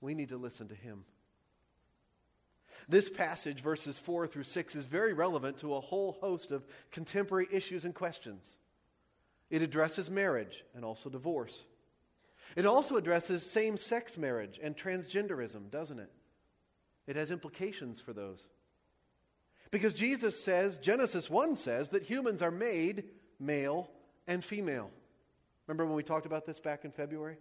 We 0.00 0.14
need 0.14 0.30
to 0.30 0.36
listen 0.36 0.68
to 0.68 0.74
Him. 0.74 1.04
This 2.88 3.08
passage, 3.08 3.60
verses 3.60 3.98
4 3.98 4.26
through 4.26 4.44
6, 4.44 4.74
is 4.74 4.84
very 4.84 5.12
relevant 5.12 5.58
to 5.58 5.74
a 5.74 5.80
whole 5.80 6.12
host 6.20 6.50
of 6.50 6.66
contemporary 6.90 7.46
issues 7.52 7.84
and 7.84 7.94
questions. 7.94 8.56
It 9.50 9.62
addresses 9.62 10.10
marriage 10.10 10.64
and 10.74 10.84
also 10.84 11.10
divorce. 11.10 11.64
It 12.56 12.66
also 12.66 12.96
addresses 12.96 13.48
same 13.48 13.76
sex 13.76 14.16
marriage 14.16 14.58
and 14.62 14.76
transgenderism, 14.76 15.70
doesn't 15.70 15.98
it? 15.98 16.10
It 17.06 17.16
has 17.16 17.30
implications 17.30 18.00
for 18.00 18.12
those. 18.12 18.48
Because 19.70 19.94
Jesus 19.94 20.42
says, 20.42 20.78
Genesis 20.78 21.30
1 21.30 21.56
says, 21.56 21.90
that 21.90 22.02
humans 22.02 22.42
are 22.42 22.50
made 22.50 23.04
male 23.38 23.90
and 24.26 24.44
female. 24.44 24.90
Remember 25.70 25.86
when 25.86 25.94
we 25.94 26.02
talked 26.02 26.26
about 26.26 26.46
this 26.46 26.58
back 26.58 26.84
in 26.84 26.90
February? 26.90 27.36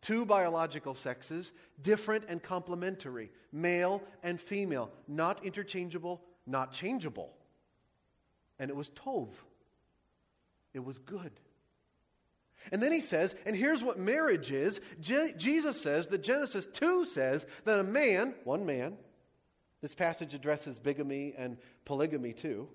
Two 0.00 0.26
biological 0.26 0.96
sexes, 0.96 1.52
different 1.80 2.24
and 2.28 2.42
complementary, 2.42 3.30
male 3.52 4.02
and 4.24 4.40
female, 4.40 4.90
not 5.06 5.44
interchangeable, 5.44 6.20
not 6.48 6.72
changeable. 6.72 7.32
And 8.58 8.70
it 8.72 8.76
was 8.76 8.90
Tov. 8.90 9.28
It 10.74 10.84
was 10.84 10.98
good. 10.98 11.30
And 12.72 12.82
then 12.82 12.90
he 12.90 13.00
says, 13.00 13.36
and 13.46 13.54
here's 13.54 13.84
what 13.84 14.00
marriage 14.00 14.50
is. 14.50 14.80
Je- 15.00 15.34
Jesus 15.36 15.80
says 15.80 16.08
that 16.08 16.24
Genesis 16.24 16.66
2 16.66 17.04
says 17.04 17.46
that 17.64 17.78
a 17.78 17.84
man, 17.84 18.34
one 18.42 18.66
man, 18.66 18.96
this 19.80 19.94
passage 19.94 20.34
addresses 20.34 20.80
bigamy 20.80 21.34
and 21.38 21.56
polygamy 21.84 22.32
too, 22.32 22.68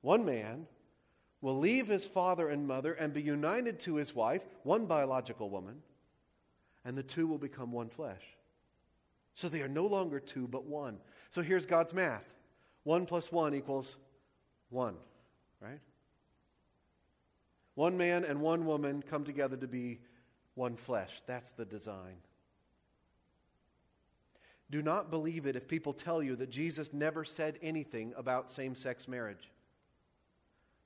one 0.00 0.24
man 0.24 0.68
will 1.44 1.58
leave 1.58 1.86
his 1.86 2.06
father 2.06 2.48
and 2.48 2.66
mother 2.66 2.94
and 2.94 3.12
be 3.12 3.20
united 3.20 3.78
to 3.78 3.96
his 3.96 4.14
wife, 4.14 4.40
one 4.62 4.86
biological 4.86 5.50
woman, 5.50 5.82
and 6.86 6.96
the 6.96 7.02
two 7.02 7.26
will 7.26 7.36
become 7.36 7.70
one 7.70 7.90
flesh. 7.90 8.22
So 9.34 9.50
they 9.50 9.60
are 9.60 9.68
no 9.68 9.84
longer 9.84 10.18
two, 10.18 10.48
but 10.48 10.64
one. 10.64 10.96
So 11.28 11.42
here's 11.42 11.66
God's 11.66 11.92
math 11.92 12.24
1 12.84 13.04
plus 13.04 13.30
1 13.30 13.54
equals 13.54 13.96
1, 14.70 14.94
right? 15.60 15.80
One 17.74 17.98
man 17.98 18.24
and 18.24 18.40
one 18.40 18.64
woman 18.64 19.02
come 19.06 19.24
together 19.24 19.58
to 19.58 19.68
be 19.68 20.00
one 20.54 20.76
flesh. 20.76 21.10
That's 21.26 21.50
the 21.50 21.66
design. 21.66 22.16
Do 24.70 24.80
not 24.80 25.10
believe 25.10 25.44
it 25.44 25.56
if 25.56 25.68
people 25.68 25.92
tell 25.92 26.22
you 26.22 26.36
that 26.36 26.48
Jesus 26.48 26.94
never 26.94 27.22
said 27.22 27.58
anything 27.60 28.14
about 28.16 28.50
same 28.50 28.74
sex 28.74 29.06
marriage. 29.06 29.50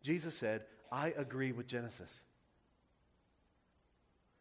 Jesus 0.09 0.35
said, 0.35 0.63
I 0.91 1.13
agree 1.19 1.53
with 1.53 1.67
Genesis. 1.67 2.23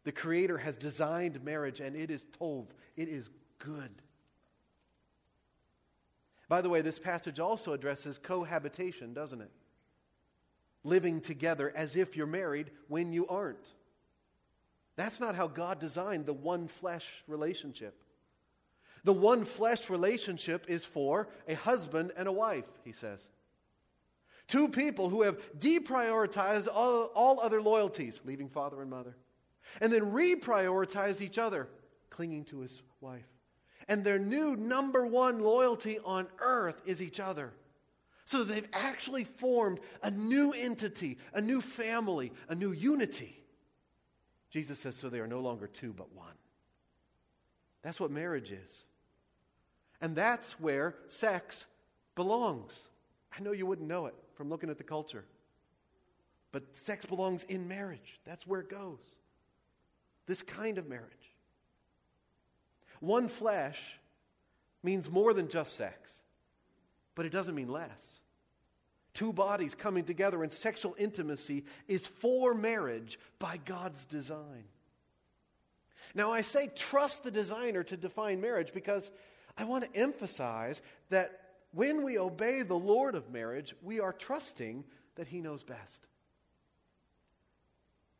The 0.06 0.14
Creator 0.14 0.60
has 0.60 0.78
designed 0.78 1.44
marriage 1.44 1.82
and 1.82 1.94
it 1.94 2.10
is 2.10 2.26
tov, 2.40 2.68
it 2.96 3.10
is 3.10 3.30
good. 3.60 3.92
By 6.48 6.62
the 6.62 6.70
way, 6.70 6.80
this 6.80 7.00
passage 7.00 7.42
also 7.42 7.74
addresses 7.74 8.18
cohabitation, 8.18 9.14
doesn't 9.14 9.42
it? 9.42 9.52
living 10.88 11.20
together 11.20 11.74
as 11.76 11.98
if 11.98 12.16
you're 12.16 12.26
married 12.26 12.72
when 12.88 13.12
you 13.12 13.28
aren't. 13.28 13.74
That's 14.96 15.20
not 15.20 15.36
how 15.36 15.48
God 15.48 15.82
designed 15.82 16.26
the 16.26 16.32
one 16.32 16.70
flesh 16.70 17.06
relationship. 17.28 18.02
The 19.04 19.12
one 19.12 19.44
flesh 19.44 19.90
relationship 19.90 20.70
is 20.70 20.86
for 20.86 21.28
a 21.46 21.56
husband 21.56 22.14
and 22.16 22.26
a 22.26 22.32
wife, 22.32 22.64
he 22.86 22.94
says. 22.94 23.28
Two 24.48 24.70
people 24.70 25.10
who 25.10 25.24
have 25.24 25.40
deprioritized 25.60 26.68
all, 26.74 27.12
all 27.14 27.40
other 27.42 27.62
loyalties, 27.62 28.22
leaving 28.24 28.48
father 28.48 28.82
and 28.82 28.90
mother, 28.90 29.18
and 29.82 29.92
then 29.92 30.12
reprioritized 30.14 31.20
each 31.22 31.38
other, 31.38 31.68
clinging 32.10 32.46
to 32.46 32.62
his 32.62 32.82
wife. 33.02 33.28
And 33.90 34.04
their 34.04 34.20
new 34.20 34.56
number 34.56 35.06
one 35.06 35.40
loyalty 35.40 36.00
on 36.04 36.28
earth 36.40 36.82
is 36.86 37.02
each 37.02 37.20
other. 37.20 37.54
So 38.24 38.44
they've 38.44 38.68
actually 38.74 39.26
formed 39.26 39.80
a 40.02 40.12
new 40.12 40.52
entity, 40.54 41.18
a 41.34 41.42
new 41.42 41.62
family, 41.62 42.32
a 42.50 42.56
new 42.56 42.72
unity. 42.72 43.44
Jesus 44.50 44.80
says, 44.80 44.96
so 44.96 45.10
they 45.10 45.20
are 45.20 45.28
no 45.28 45.40
longer 45.40 45.68
two, 45.68 45.94
but 45.94 46.14
one. 46.14 46.34
That's 47.84 48.00
what 48.00 48.12
marriage 48.12 48.52
is. 48.52 48.86
And 50.02 50.16
that's 50.16 50.60
where 50.60 50.96
sex 51.08 51.66
belongs. 52.16 52.90
I 53.38 53.42
know 53.42 53.52
you 53.52 53.66
wouldn't 53.66 53.88
know 53.88 54.06
it 54.08 54.16
from 54.38 54.50
looking 54.50 54.70
at 54.70 54.78
the 54.78 54.84
culture. 54.84 55.26
But 56.52 56.64
sex 56.78 57.06
belongs 57.06 57.44
in 57.44 57.68
marriage. 57.68 58.20
That's 58.26 58.48
where 58.48 58.62
it 58.62 58.70
goes. 58.70 59.04
This 60.28 60.42
kind 60.42 60.78
of 60.78 60.88
marriage. 60.88 61.12
One 63.00 63.28
flesh 63.28 63.80
means 64.84 65.12
more 65.12 65.34
than 65.34 65.50
just 65.50 65.76
sex 65.76 66.22
but 67.18 67.26
it 67.26 67.32
doesn't 67.32 67.56
mean 67.56 67.68
less. 67.68 68.20
Two 69.16 69.34
bodies 69.34 69.74
coming 69.74 70.04
together 70.04 70.44
in 70.44 70.52
sexual 70.52 70.96
intimacy 71.00 71.66
is 71.88 72.06
for 72.06 72.54
marriage 72.54 73.18
by 73.40 73.58
God's 73.66 74.06
design. 74.06 74.66
Now, 76.14 76.32
I 76.32 76.44
say 76.44 76.70
trust 76.76 77.24
the 77.24 77.32
designer 77.32 77.82
to 77.86 77.98
define 77.98 78.40
marriage 78.40 78.72
because 78.72 79.10
I 79.58 79.64
want 79.64 79.84
to 79.86 80.00
emphasize 80.00 80.80
that 81.10 81.47
when 81.78 82.02
we 82.04 82.18
obey 82.18 82.64
the 82.64 82.74
Lord 82.74 83.14
of 83.14 83.30
marriage, 83.30 83.76
we 83.84 84.00
are 84.00 84.12
trusting 84.12 84.84
that 85.14 85.28
He 85.28 85.42
knows 85.42 85.62
best. 85.62 86.08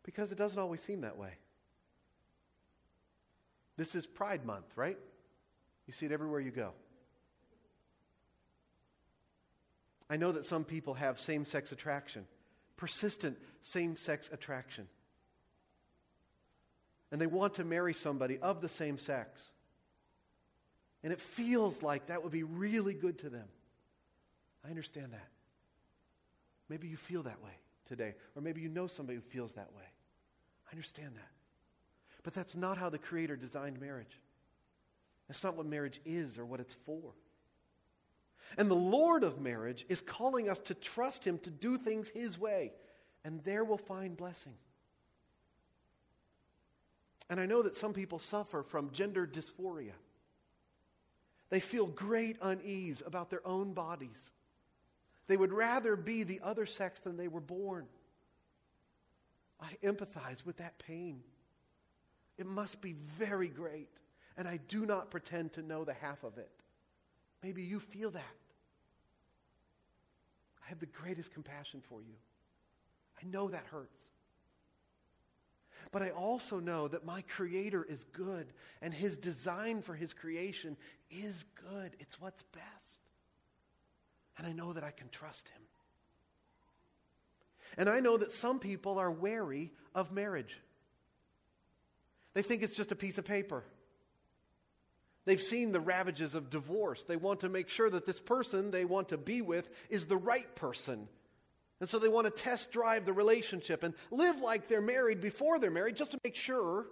Because 0.04 0.32
it 0.32 0.38
doesn't 0.38 0.60
always 0.60 0.80
seem 0.80 1.02
that 1.02 1.18
way. 1.18 1.32
This 3.76 3.96
is 3.96 4.06
Pride 4.06 4.46
Month, 4.46 4.68
right? 4.76 4.98
You 5.88 5.94
see 5.94 6.06
it 6.06 6.12
everywhere 6.12 6.40
you 6.40 6.52
go. 6.52 6.74
I 10.08 10.18
know 10.18 10.34
that 10.34 10.46
some 10.46 10.64
people 10.64 10.94
have 10.94 11.20
same 11.20 11.44
sex 11.44 11.72
attraction, 11.72 12.28
persistent 12.78 13.40
same 13.64 13.96
sex 13.96 14.30
attraction. 14.32 14.88
And 17.12 17.20
they 17.20 17.26
want 17.26 17.56
to 17.56 17.64
marry 17.64 17.96
somebody 17.96 18.38
of 18.38 18.62
the 18.62 18.70
same 18.70 19.00
sex. 19.00 19.52
And 21.04 21.14
it 21.14 21.22
feels 21.22 21.82
like 21.82 22.08
that 22.08 22.24
would 22.24 22.32
be 22.32 22.44
really 22.44 22.94
good 22.94 23.20
to 23.20 23.30
them. 23.30 23.48
I 24.66 24.70
understand 24.70 25.14
that. 25.14 25.28
Maybe 26.70 26.88
you 26.88 26.98
feel 26.98 27.24
that 27.24 27.42
way 27.42 27.52
today, 27.86 28.16
or 28.36 28.42
maybe 28.42 28.62
you 28.62 28.70
know 28.70 28.88
somebody 28.88 29.16
who 29.16 29.22
feels 29.22 29.54
that 29.54 29.72
way. 29.74 29.84
I 30.68 30.72
understand 30.72 31.16
that. 31.16 31.32
But 32.24 32.34
that's 32.34 32.56
not 32.56 32.78
how 32.78 32.90
the 32.90 32.98
Creator 32.98 33.38
designed 33.38 33.80
marriage. 33.80 34.20
That's 35.28 35.44
not 35.44 35.56
what 35.56 35.66
marriage 35.66 36.02
is 36.06 36.38
or 36.38 36.46
what 36.46 36.60
it's 36.60 36.76
for. 36.86 37.14
And 38.58 38.70
the 38.70 38.76
Lord 38.76 39.24
of 39.24 39.40
marriage 39.40 39.86
is 39.90 40.02
calling 40.02 40.50
us 40.50 40.60
to 40.62 40.74
trust 40.74 41.24
Him 41.24 41.38
to 41.40 41.50
do 41.50 41.78
things 41.78 42.10
His 42.10 42.38
way, 42.40 42.74
and 43.24 43.44
there 43.44 43.64
we'll 43.64 43.78
find 43.78 44.16
blessing. 44.16 44.56
And 47.30 47.40
I 47.40 47.46
know 47.46 47.62
that 47.62 47.76
some 47.76 47.94
people 47.94 48.20
suffer 48.20 48.64
from 48.64 48.92
gender 48.92 49.28
dysphoria. 49.28 49.92
They 51.50 51.60
feel 51.60 51.86
great 51.86 52.38
unease 52.42 53.02
about 53.06 53.30
their 53.30 53.46
own 53.48 53.74
bodies. 53.74 54.32
They 55.28 55.38
would 55.38 55.54
rather 55.54 55.96
be 55.96 56.24
the 56.24 56.42
other 56.44 56.66
sex 56.66 57.00
than 57.00 57.18
they 57.18 57.28
were 57.28 57.42
born. 57.42 57.86
I 59.60 59.74
empathize 59.84 60.46
with 60.46 60.58
that 60.58 60.78
pain. 60.80 61.22
It 62.38 62.46
must 62.46 62.82
be 62.82 62.94
very 63.18 63.48
great, 63.48 63.90
and 64.38 64.48
I 64.48 64.58
do 64.68 64.86
not 64.86 65.10
pretend 65.10 65.54
to 65.54 65.62
know 65.62 65.84
the 65.84 65.94
half 65.94 66.24
of 66.24 66.38
it. 66.38 66.52
Maybe 67.44 67.64
you 67.64 67.80
feel 67.80 68.12
that. 68.12 68.24
I 70.64 70.70
have 70.70 70.80
the 70.80 70.86
greatest 70.86 71.34
compassion 71.34 71.82
for 71.88 72.02
you. 72.02 72.16
I 73.22 73.26
know 73.26 73.48
that 73.48 73.66
hurts. 73.72 74.10
But 75.92 76.02
I 76.02 76.10
also 76.10 76.60
know 76.60 76.88
that 76.88 77.06
my 77.06 77.22
Creator 77.22 77.84
is 77.84 78.04
good, 78.06 78.48
and 78.82 78.94
His 78.94 79.18
design 79.18 79.82
for 79.82 79.96
His 79.96 80.14
creation 80.14 80.78
is 81.10 81.46
good. 81.72 81.96
It's 82.00 82.20
what's 82.20 82.44
best. 82.44 83.00
And 84.38 84.46
I 84.46 84.52
know 84.52 84.74
that 84.74 84.84
I 84.84 84.92
can 84.92 85.10
trust 85.10 85.48
Him. 85.50 85.62
And 87.78 87.90
I 87.90 88.00
know 88.00 88.18
that 88.18 88.32
some 88.32 88.60
people 88.60 88.98
are 88.98 89.12
wary 89.12 89.72
of 89.94 90.12
marriage. 90.12 90.60
They 92.34 92.42
think 92.42 92.64
it's 92.64 92.76
just 92.76 92.92
a 92.92 92.96
piece 92.96 93.18
of 93.18 93.26
paper. 93.26 93.64
They've 95.26 95.42
seen 95.42 95.72
the 95.72 95.82
ravages 95.82 96.36
of 96.36 96.50
divorce. 96.50 97.04
They 97.04 97.18
want 97.18 97.42
to 97.42 97.50
make 97.50 97.68
sure 97.68 97.90
that 97.90 98.06
this 98.06 98.20
person 98.20 98.72
they 98.72 98.86
want 98.86 99.10
to 99.10 99.18
be 99.18 99.42
with 99.42 99.70
is 99.90 100.06
the 100.06 100.18
right 100.18 100.56
person. 100.56 101.10
And 101.80 101.88
so 101.88 102.00
they 102.00 102.08
want 102.08 102.26
to 102.26 102.32
test 102.32 102.72
drive 102.72 103.06
the 103.06 103.14
relationship 103.14 103.84
and 103.84 103.94
live 104.10 104.40
like 104.40 104.68
they're 104.68 104.82
married 104.82 105.22
before 105.22 105.60
they're 105.60 105.70
married 105.70 105.96
just 105.96 106.12
to 106.12 106.20
make 106.24 106.36
sure. 106.36 106.88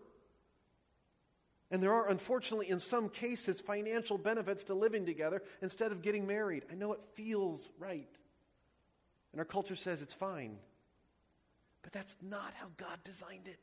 And 1.71 1.81
there 1.81 1.93
are, 1.93 2.07
unfortunately, 2.07 2.69
in 2.69 2.79
some 2.79 3.09
cases, 3.09 3.61
financial 3.61 4.17
benefits 4.17 4.63
to 4.65 4.75
living 4.75 5.05
together 5.05 5.41
instead 5.61 5.91
of 5.91 6.01
getting 6.01 6.27
married. 6.27 6.65
I 6.71 6.75
know 6.75 6.93
it 6.93 7.01
feels 7.15 7.69
right. 7.79 8.07
And 9.31 9.39
our 9.39 9.45
culture 9.45 9.75
says 9.75 10.01
it's 10.01 10.13
fine. 10.13 10.57
But 11.81 11.91
that's 11.91 12.15
not 12.21 12.53
how 12.53 12.67
God 12.77 12.99
designed 13.03 13.47
it. 13.47 13.59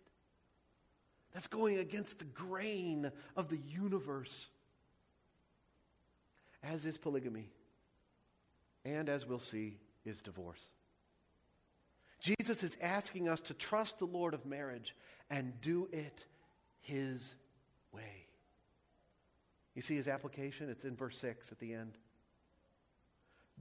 That's 1.32 1.46
going 1.46 1.78
against 1.78 2.18
the 2.18 2.24
grain 2.26 3.10
of 3.36 3.48
the 3.48 3.58
universe 3.58 4.48
as 6.62 6.84
is 6.84 6.96
polygamy, 6.96 7.48
and 8.84 9.08
as 9.08 9.26
we'll 9.26 9.40
see, 9.40 9.78
is 10.04 10.22
divorce. 10.22 10.68
Jesus 12.22 12.62
is 12.62 12.76
asking 12.80 13.28
us 13.28 13.40
to 13.42 13.54
trust 13.54 13.98
the 13.98 14.06
Lord 14.06 14.32
of 14.32 14.46
marriage 14.46 14.96
and 15.28 15.60
do 15.60 15.88
it 15.92 16.24
His 16.80 17.34
way. 17.92 18.22
You 19.74 19.82
see 19.82 19.96
his 19.96 20.08
application? 20.08 20.68
It's 20.68 20.84
in 20.84 20.96
verse 20.96 21.18
6 21.18 21.50
at 21.50 21.58
the 21.58 21.72
end. 21.72 21.96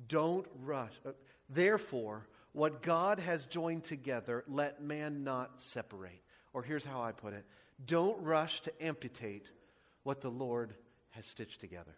Don't 0.07 0.47
rush. 0.63 0.93
Uh, 1.05 1.11
therefore, 1.49 2.27
what 2.53 2.81
God 2.81 3.19
has 3.19 3.45
joined 3.45 3.83
together, 3.83 4.43
let 4.47 4.81
man 4.81 5.23
not 5.23 5.61
separate. 5.61 6.21
Or 6.53 6.63
here's 6.63 6.83
how 6.83 7.01
I 7.01 7.11
put 7.11 7.33
it 7.33 7.45
don't 7.85 8.21
rush 8.21 8.61
to 8.61 8.85
amputate 8.85 9.51
what 10.03 10.21
the 10.21 10.29
Lord 10.29 10.73
has 11.11 11.25
stitched 11.25 11.61
together. 11.61 11.95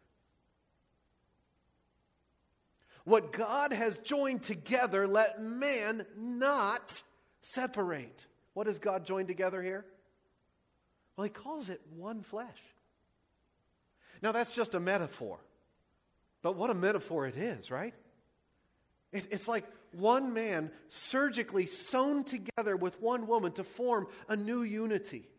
What 3.06 3.34
God 3.34 3.74
has 3.74 3.98
joined 4.00 4.44
together, 4.44 5.08
let 5.08 5.42
man 5.42 6.06
not 6.18 7.02
separate. 7.42 8.26
What 8.54 8.68
has 8.68 8.80
God 8.80 9.06
joined 9.06 9.28
together 9.28 9.62
here? 9.62 9.86
Well, 11.18 11.26
he 11.26 11.30
calls 11.30 11.70
it 11.70 11.82
one 11.96 12.22
flesh. 12.22 12.58
Now, 14.22 14.32
that's 14.32 14.54
just 14.54 14.74
a 14.74 14.80
metaphor. 14.80 15.38
But 16.42 16.56
what 16.56 16.70
a 16.70 16.74
metaphor 16.74 17.28
it 17.28 17.38
is, 17.38 17.70
right? 17.70 17.94
it's 19.14 19.48
like 19.48 19.66
one 19.92 20.34
man 20.34 20.72
surgically 20.90 21.68
sewn 21.68 22.24
together 22.24 22.76
with 22.76 23.00
one 23.00 23.28
woman 23.28 23.52
to 23.54 23.64
form 23.64 24.08
a 24.28 24.36
new 24.36 24.64
unity. 24.64 25.30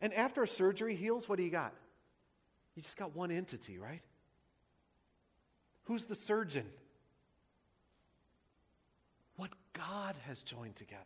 And 0.00 0.12
after 0.12 0.42
a 0.42 0.48
surgery 0.48 0.96
heals, 0.96 1.28
what 1.28 1.36
do 1.36 1.44
you 1.44 1.50
got? 1.50 1.72
You 2.74 2.82
just 2.82 2.96
got 2.96 3.14
one 3.14 3.30
entity, 3.30 3.78
right? 3.78 4.02
Who's 5.84 6.06
the 6.06 6.14
surgeon? 6.14 6.66
What 9.36 9.50
God 9.72 10.14
has 10.26 10.42
joined 10.42 10.76
together. 10.76 11.02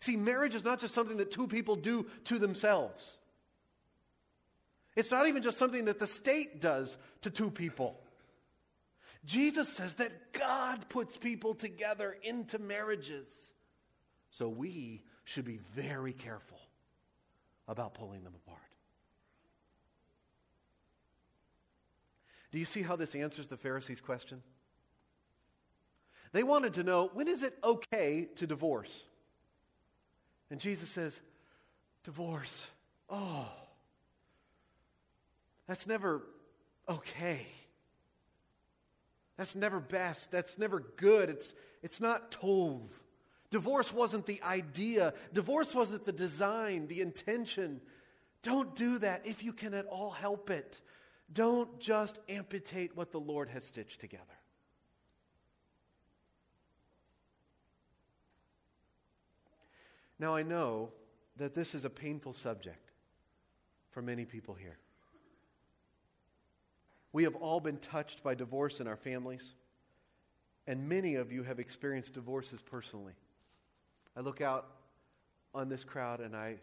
See, 0.00 0.16
marriage 0.16 0.54
is 0.54 0.64
not 0.64 0.80
just 0.80 0.94
something 0.94 1.18
that 1.18 1.30
two 1.30 1.46
people 1.46 1.76
do 1.76 2.06
to 2.24 2.38
themselves. 2.38 3.16
It's 4.96 5.10
not 5.10 5.26
even 5.26 5.42
just 5.42 5.58
something 5.58 5.84
that 5.84 5.98
the 5.98 6.06
state 6.06 6.60
does 6.60 6.96
to 7.22 7.30
two 7.30 7.50
people. 7.50 8.00
Jesus 9.24 9.68
says 9.68 9.94
that 9.94 10.32
God 10.32 10.88
puts 10.88 11.16
people 11.16 11.54
together 11.54 12.16
into 12.22 12.58
marriages. 12.58 13.28
So 14.30 14.48
we 14.48 15.02
should 15.24 15.44
be 15.44 15.58
very 15.74 16.12
careful 16.12 16.58
about 17.68 17.94
pulling 17.94 18.24
them 18.24 18.34
apart. 18.46 18.60
Do 22.50 22.58
you 22.58 22.64
see 22.64 22.82
how 22.82 22.96
this 22.96 23.14
answers 23.14 23.46
the 23.46 23.56
Pharisees' 23.56 24.00
question? 24.00 24.42
They 26.32 26.42
wanted 26.42 26.74
to 26.74 26.82
know 26.82 27.10
when 27.12 27.28
is 27.28 27.42
it 27.42 27.56
okay 27.62 28.28
to 28.36 28.46
divorce? 28.46 29.04
And 30.50 30.60
Jesus 30.60 30.88
says, 30.88 31.20
Divorce. 32.04 32.66
Oh, 33.08 33.48
that's 35.66 35.86
never 35.86 36.22
okay. 36.88 37.46
That's 39.36 39.54
never 39.54 39.80
best. 39.80 40.30
That's 40.30 40.58
never 40.58 40.80
good. 40.96 41.28
It's, 41.28 41.54
it's 41.82 42.00
not 42.00 42.30
tov. 42.30 42.80
Divorce 43.50 43.92
wasn't 43.92 44.26
the 44.26 44.40
idea, 44.42 45.12
divorce 45.32 45.74
wasn't 45.74 46.04
the 46.04 46.12
design, 46.12 46.86
the 46.86 47.00
intention. 47.00 47.80
Don't 48.42 48.76
do 48.76 48.98
that 49.00 49.26
if 49.26 49.42
you 49.42 49.52
can 49.52 49.74
at 49.74 49.86
all 49.86 50.10
help 50.10 50.50
it. 50.50 50.80
Don't 51.32 51.78
just 51.78 52.18
amputate 52.28 52.96
what 52.96 53.12
the 53.12 53.20
Lord 53.20 53.48
has 53.48 53.64
stitched 53.64 54.00
together. 54.00 54.24
Now, 60.18 60.34
I 60.34 60.42
know 60.42 60.90
that 61.36 61.54
this 61.54 61.74
is 61.74 61.84
a 61.84 61.90
painful 61.90 62.32
subject 62.32 62.90
for 63.90 64.02
many 64.02 64.24
people 64.24 64.54
here. 64.54 64.78
We 67.12 67.24
have 67.24 67.34
all 67.36 67.60
been 67.60 67.78
touched 67.78 68.22
by 68.22 68.34
divorce 68.34 68.80
in 68.80 68.86
our 68.86 68.96
families, 68.96 69.52
and 70.66 70.88
many 70.88 71.14
of 71.14 71.32
you 71.32 71.42
have 71.42 71.58
experienced 71.58 72.14
divorces 72.14 72.60
personally. 72.60 73.14
I 74.16 74.20
look 74.20 74.40
out 74.40 74.66
on 75.54 75.68
this 75.68 75.84
crowd 75.84 76.20
and 76.20 76.36
I 76.36 76.56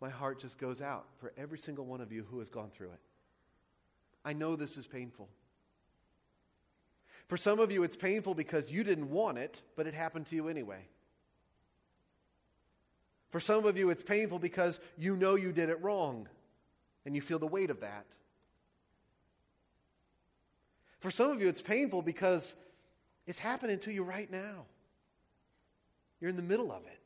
my 0.00 0.10
heart 0.10 0.40
just 0.40 0.58
goes 0.58 0.82
out 0.82 1.06
for 1.16 1.32
every 1.38 1.58
single 1.58 1.86
one 1.86 2.02
of 2.02 2.12
you 2.12 2.26
who 2.30 2.38
has 2.38 2.50
gone 2.50 2.70
through 2.70 2.90
it. 2.90 3.00
I 4.26 4.32
know 4.32 4.56
this 4.56 4.76
is 4.76 4.88
painful. 4.88 5.28
For 7.28 7.36
some 7.36 7.60
of 7.60 7.70
you, 7.70 7.84
it's 7.84 7.96
painful 7.96 8.34
because 8.34 8.70
you 8.70 8.82
didn't 8.82 9.08
want 9.08 9.38
it, 9.38 9.62
but 9.76 9.86
it 9.86 9.94
happened 9.94 10.26
to 10.26 10.36
you 10.36 10.48
anyway. 10.48 10.88
For 13.30 13.38
some 13.38 13.64
of 13.66 13.78
you, 13.78 13.90
it's 13.90 14.02
painful 14.02 14.40
because 14.40 14.80
you 14.98 15.16
know 15.16 15.36
you 15.36 15.52
did 15.52 15.68
it 15.68 15.80
wrong 15.80 16.28
and 17.04 17.14
you 17.14 17.22
feel 17.22 17.38
the 17.38 17.46
weight 17.46 17.70
of 17.70 17.80
that. 17.80 18.06
For 20.98 21.12
some 21.12 21.30
of 21.30 21.40
you, 21.40 21.48
it's 21.48 21.62
painful 21.62 22.02
because 22.02 22.54
it's 23.26 23.38
happening 23.38 23.78
to 23.80 23.92
you 23.92 24.02
right 24.02 24.30
now. 24.30 24.64
You're 26.20 26.30
in 26.30 26.36
the 26.36 26.42
middle 26.42 26.72
of 26.72 26.84
it. 26.86 27.00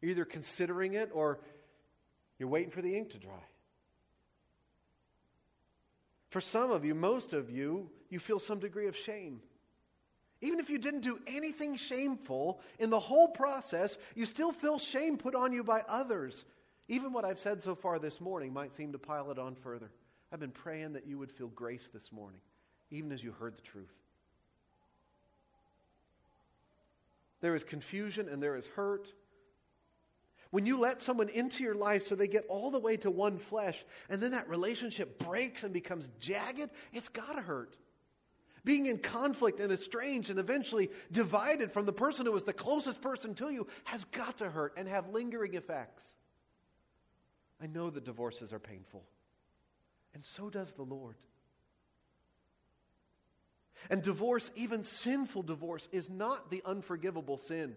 You're 0.00 0.12
either 0.12 0.24
considering 0.24 0.94
it 0.94 1.10
or 1.12 1.40
you're 2.38 2.48
waiting 2.48 2.70
for 2.70 2.80
the 2.80 2.96
ink 2.96 3.10
to 3.10 3.18
dry. 3.18 3.44
For 6.30 6.40
some 6.40 6.70
of 6.70 6.84
you, 6.84 6.94
most 6.94 7.32
of 7.32 7.50
you, 7.50 7.90
you 8.08 8.18
feel 8.18 8.38
some 8.38 8.60
degree 8.60 8.86
of 8.86 8.96
shame. 8.96 9.40
Even 10.40 10.58
if 10.58 10.70
you 10.70 10.78
didn't 10.78 11.02
do 11.02 11.18
anything 11.26 11.76
shameful 11.76 12.60
in 12.78 12.88
the 12.88 13.00
whole 13.00 13.28
process, 13.28 13.98
you 14.14 14.24
still 14.24 14.52
feel 14.52 14.78
shame 14.78 15.18
put 15.18 15.34
on 15.34 15.52
you 15.52 15.62
by 15.62 15.82
others. 15.88 16.46
Even 16.88 17.12
what 17.12 17.24
I've 17.24 17.38
said 17.38 17.62
so 17.62 17.74
far 17.74 17.98
this 17.98 18.20
morning 18.20 18.52
might 18.52 18.72
seem 18.72 18.92
to 18.92 18.98
pile 18.98 19.30
it 19.30 19.38
on 19.38 19.54
further. 19.54 19.90
I've 20.32 20.40
been 20.40 20.50
praying 20.50 20.94
that 20.94 21.06
you 21.06 21.18
would 21.18 21.30
feel 21.30 21.48
grace 21.48 21.90
this 21.92 22.10
morning, 22.10 22.40
even 22.90 23.12
as 23.12 23.22
you 23.22 23.32
heard 23.32 23.56
the 23.56 23.62
truth. 23.62 23.92
There 27.40 27.54
is 27.54 27.64
confusion 27.64 28.28
and 28.28 28.42
there 28.42 28.56
is 28.56 28.66
hurt 28.68 29.12
when 30.50 30.66
you 30.66 30.78
let 30.78 31.00
someone 31.00 31.28
into 31.28 31.62
your 31.62 31.74
life 31.74 32.02
so 32.02 32.14
they 32.14 32.26
get 32.26 32.44
all 32.48 32.70
the 32.70 32.78
way 32.78 32.96
to 32.98 33.10
one 33.10 33.38
flesh, 33.38 33.84
and 34.08 34.20
then 34.20 34.32
that 34.32 34.48
relationship 34.48 35.18
breaks 35.18 35.62
and 35.62 35.72
becomes 35.72 36.10
jagged, 36.18 36.70
it's 36.92 37.08
got 37.08 37.36
to 37.36 37.42
hurt. 37.42 37.76
Being 38.64 38.86
in 38.86 38.98
conflict 38.98 39.60
and 39.60 39.72
estranged 39.72 40.28
and 40.28 40.38
eventually 40.38 40.90
divided 41.10 41.72
from 41.72 41.86
the 41.86 41.92
person 41.92 42.26
who 42.26 42.32
was 42.32 42.44
the 42.44 42.52
closest 42.52 43.00
person 43.00 43.34
to 43.36 43.50
you 43.50 43.66
has 43.84 44.04
got 44.04 44.38
to 44.38 44.50
hurt 44.50 44.74
and 44.76 44.86
have 44.86 45.08
lingering 45.08 45.54
effects. 45.54 46.16
I 47.62 47.66
know 47.66 47.90
that 47.90 48.04
divorces 48.04 48.52
are 48.52 48.58
painful, 48.58 49.04
and 50.14 50.24
so 50.24 50.50
does 50.50 50.72
the 50.72 50.82
Lord. 50.82 51.16
And 53.88 54.02
divorce, 54.02 54.50
even 54.56 54.82
sinful 54.82 55.42
divorce, 55.42 55.88
is 55.92 56.10
not 56.10 56.50
the 56.50 56.62
unforgivable 56.66 57.38
sin. 57.38 57.76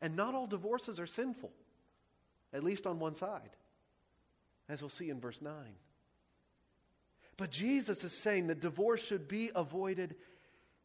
And 0.00 0.16
not 0.16 0.34
all 0.34 0.46
divorces 0.46 1.00
are 1.00 1.06
sinful. 1.06 1.52
at 2.52 2.64
least 2.64 2.86
on 2.86 2.98
one 2.98 3.14
side, 3.14 3.50
as 4.68 4.80
we'll 4.80 4.88
see 4.88 5.10
in 5.10 5.20
verse 5.20 5.42
9. 5.42 5.52
But 7.36 7.50
Jesus 7.50 8.02
is 8.02 8.22
saying 8.22 8.46
that 8.46 8.60
divorce 8.60 9.02
should 9.02 9.28
be 9.28 9.50
avoided 9.54 10.16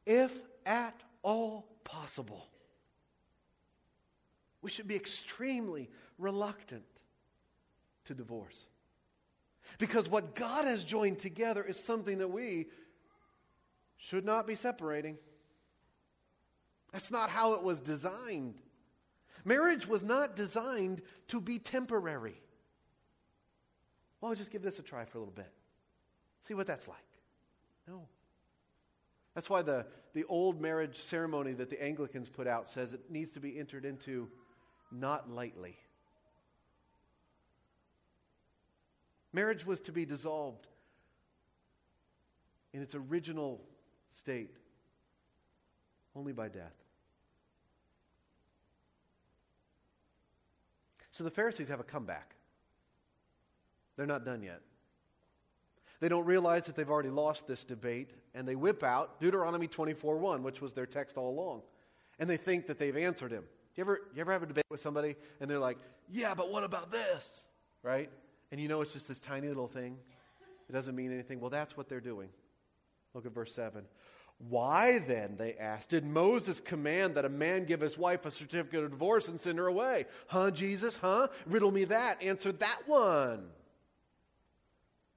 if 0.06 0.38
at 0.66 1.02
all 1.24 1.66
possible. 1.84 2.50
We 4.62 4.70
should 4.70 4.88
be 4.88 4.96
extremely 4.96 5.90
reluctant 6.18 6.84
to 8.06 8.14
divorce. 8.14 8.66
Because 9.78 10.10
what 10.10 10.36
God 10.36 10.66
has 10.66 10.84
joined 10.84 11.20
together 11.20 11.64
is 11.64 11.82
something 11.82 12.18
that 12.18 12.28
we 12.28 12.68
should 13.98 14.26
not 14.26 14.46
be 14.46 14.56
separating. 14.56 15.18
That's 16.92 17.12
not 17.12 17.30
how 17.30 17.54
it 17.54 17.64
was 17.64 17.80
designed. 17.80 18.56
Marriage 19.44 19.88
was 19.88 20.04
not 20.04 20.36
designed 20.36 21.02
to 21.30 21.42
be 21.42 21.60
temporary. 21.60 22.40
Well, 24.20 24.30
let's 24.30 24.40
just 24.40 24.52
give 24.52 24.62
this 24.62 24.80
a 24.80 24.84
try 24.84 25.06
for 25.06 25.18
a 25.18 25.22
little 25.22 25.34
bit. 25.34 25.52
See 26.44 26.54
what 26.54 26.68
that's 26.68 26.88
like. 26.88 26.98
No. 27.88 28.08
That's 29.34 29.50
why 29.50 29.62
the, 29.62 29.86
the 30.14 30.26
old 30.26 30.62
marriage 30.62 30.98
ceremony 30.98 31.54
that 31.54 31.70
the 31.70 31.82
Anglicans 31.82 32.30
put 32.30 32.48
out 32.48 32.68
says 32.68 32.94
it 32.94 33.10
needs 33.10 33.32
to 33.32 33.40
be 33.40 33.58
entered 33.58 33.86
into 33.86 34.30
not 34.92 35.30
lightly. 35.32 35.78
Marriage 39.34 39.66
was 39.66 39.80
to 39.82 39.92
be 39.92 40.06
dissolved 40.06 40.68
in 42.74 42.82
its 42.82 42.96
original 42.96 43.62
state 44.10 44.52
only 46.16 46.34
by 46.34 46.50
death. 46.50 46.76
So 51.22 51.26
the 51.26 51.30
Pharisees 51.30 51.68
have 51.68 51.80
a 51.80 51.84
comeback. 51.84 52.34
They're 53.96 54.08
not 54.08 54.26
done 54.26 54.42
yet. 54.42 54.62
They 56.00 56.10
don't 56.10 56.26
realize 56.26 56.66
that 56.66 56.76
they've 56.76 56.90
already 56.90 57.12
lost 57.12 57.46
this 57.46 57.64
debate, 57.64 58.10
and 58.34 58.48
they 58.48 58.56
whip 58.56 58.82
out 58.82 59.20
Deuteronomy 59.20 59.68
24 59.68 60.18
1, 60.18 60.42
which 60.42 60.62
was 60.62 60.74
their 60.74 60.88
text 60.88 61.18
all 61.18 61.30
along. 61.30 61.62
And 62.18 62.28
they 62.28 62.38
think 62.38 62.66
that 62.66 62.80
they've 62.80 62.98
answered 62.98 63.32
him. 63.32 63.44
Do 63.44 63.48
you 63.76 63.84
ever, 63.84 64.02
you 64.16 64.22
ever 64.22 64.32
have 64.32 64.42
a 64.42 64.48
debate 64.48 64.66
with 64.72 64.80
somebody, 64.80 65.16
and 65.40 65.48
they're 65.48 65.60
like, 65.60 65.78
yeah, 66.10 66.34
but 66.34 66.52
what 66.52 66.64
about 66.64 66.92
this? 66.92 67.46
Right? 67.84 68.10
And 68.52 68.60
you 68.60 68.68
know 68.68 68.82
it's 68.82 68.94
just 68.94 69.08
this 69.08 69.22
tiny 69.22 69.48
little 69.48 69.68
thing. 69.68 69.98
It 70.70 70.74
doesn't 70.74 70.96
mean 70.96 71.14
anything. 71.14 71.40
Well, 71.40 71.52
that's 71.52 71.78
what 71.78 71.88
they're 71.88 72.02
doing. 72.02 72.30
Look 73.14 73.28
at 73.28 73.32
verse 73.32 73.54
7. 73.54 73.84
Why 74.50 75.00
then, 75.00 75.36
they 75.38 75.54
asked, 75.54 75.90
did 75.90 76.04
Moses 76.04 76.60
command 76.60 77.16
that 77.16 77.26
a 77.26 77.30
man 77.30 77.66
give 77.66 77.80
his 77.80 77.98
wife 77.98 78.26
a 78.26 78.32
certificate 78.32 78.84
of 78.84 78.92
divorce 78.92 79.28
and 79.28 79.40
send 79.40 79.60
her 79.60 79.68
away? 79.68 80.06
Huh, 80.28 80.50
Jesus? 80.50 80.96
Huh? 80.96 81.28
Riddle 81.46 81.72
me 81.72 81.86
that. 81.86 82.22
Answer 82.24 82.52
that 82.54 82.80
one. 82.88 83.44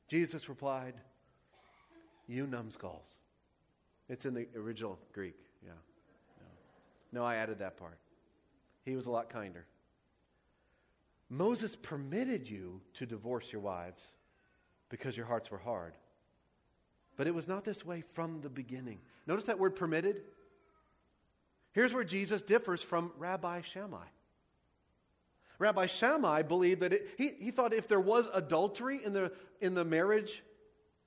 Jesus 0.08 0.48
replied, 0.48 0.94
You 2.28 2.46
numbskulls. 2.46 3.10
It's 4.10 4.26
in 4.26 4.34
the 4.34 4.46
original 4.54 4.98
Greek, 5.12 5.36
yeah. 5.64 5.72
No. 7.12 7.20
no, 7.20 7.26
I 7.26 7.36
added 7.36 7.60
that 7.60 7.78
part. 7.78 7.98
He 8.84 8.94
was 8.94 9.06
a 9.06 9.10
lot 9.10 9.30
kinder. 9.30 9.64
Moses 11.30 11.74
permitted 11.74 12.48
you 12.48 12.82
to 12.94 13.06
divorce 13.06 13.50
your 13.50 13.62
wives 13.62 14.12
because 14.90 15.16
your 15.16 15.24
hearts 15.24 15.50
were 15.50 15.58
hard. 15.58 15.94
But 17.16 17.26
it 17.26 17.34
was 17.34 17.48
not 17.48 17.64
this 17.64 17.84
way 17.84 18.02
from 18.12 18.40
the 18.40 18.48
beginning. 18.48 18.98
Notice 19.26 19.44
that 19.46 19.58
word 19.58 19.76
permitted. 19.76 20.22
Here's 21.72 21.92
where 21.92 22.04
Jesus 22.04 22.42
differs 22.42 22.82
from 22.82 23.12
Rabbi 23.18 23.60
Shammai. 23.62 24.06
Rabbi 25.58 25.86
Shammai 25.86 26.42
believed 26.42 26.80
that 26.80 26.92
it, 26.92 27.10
he, 27.16 27.30
he 27.38 27.50
thought 27.50 27.72
if 27.72 27.88
there 27.88 28.00
was 28.00 28.28
adultery 28.32 29.00
in 29.04 29.12
the, 29.12 29.32
in 29.60 29.74
the 29.74 29.84
marriage 29.84 30.42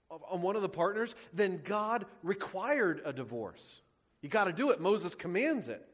of, 0.10 0.24
on 0.30 0.42
one 0.42 0.56
of 0.56 0.62
the 0.62 0.70
partners, 0.70 1.16
then 1.34 1.62
God 1.64 2.06
required 2.24 3.02
a 3.04 3.12
divorce. 3.12 3.82
You 4.22 4.30
got 4.30 4.46
to 4.46 4.54
do 4.54 4.72
it. 4.72 4.80
Moses 4.80 5.16
commands 5.16 5.70
it. 5.70 5.86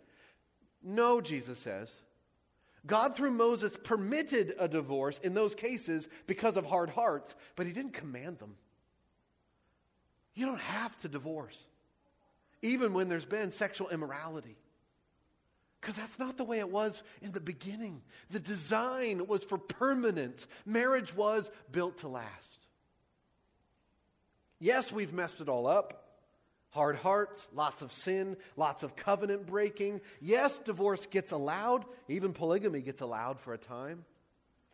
No, 0.84 1.22
Jesus 1.22 1.60
says. 1.60 1.96
God, 2.86 3.16
through 3.16 3.32
Moses, 3.32 3.78
permitted 3.82 4.56
a 4.60 4.68
divorce 4.68 5.20
in 5.20 5.34
those 5.34 5.56
cases 5.56 6.10
because 6.28 6.58
of 6.58 6.66
hard 6.66 6.90
hearts, 6.90 7.36
but 7.56 7.66
he 7.66 7.72
didn't 7.72 7.94
command 7.94 8.40
them. 8.40 8.56
You 10.36 10.46
don't 10.46 10.62
have 10.62 11.00
to 11.02 11.08
divorce, 11.08 11.68
even 12.62 12.94
when 12.94 13.10
there's 13.10 13.26
been 13.26 13.52
sexual 13.52 13.90
immorality. 13.90 14.58
Because 15.80 15.96
that's 15.96 16.18
not 16.18 16.38
the 16.38 16.46
way 16.46 16.60
it 16.60 16.70
was 16.70 17.04
in 17.22 17.34
the 17.34 17.42
beginning. 17.42 18.02
The 18.30 18.40
design 18.40 19.28
was 19.28 19.44
for 19.44 19.58
permanence, 19.58 20.48
marriage 20.66 21.14
was 21.14 21.52
built 21.72 22.00
to 22.00 22.08
last. 22.08 22.60
Yes, 24.60 24.94
we've 24.94 25.12
messed 25.12 25.42
it 25.42 25.50
all 25.50 25.68
up. 25.68 26.00
Hard 26.70 26.96
hearts, 26.96 27.48
lots 27.54 27.82
of 27.82 27.92
sin, 27.92 28.38
lots 28.56 28.82
of 28.82 28.96
covenant 28.96 29.46
breaking. 29.46 30.02
Yes, 30.22 30.58
divorce 30.58 31.06
gets 31.06 31.32
allowed, 31.32 31.86
even 32.08 32.34
polygamy 32.34 32.82
gets 32.82 33.02
allowed 33.02 33.40
for 33.40 33.54
a 33.54 33.58
time. 33.58 34.06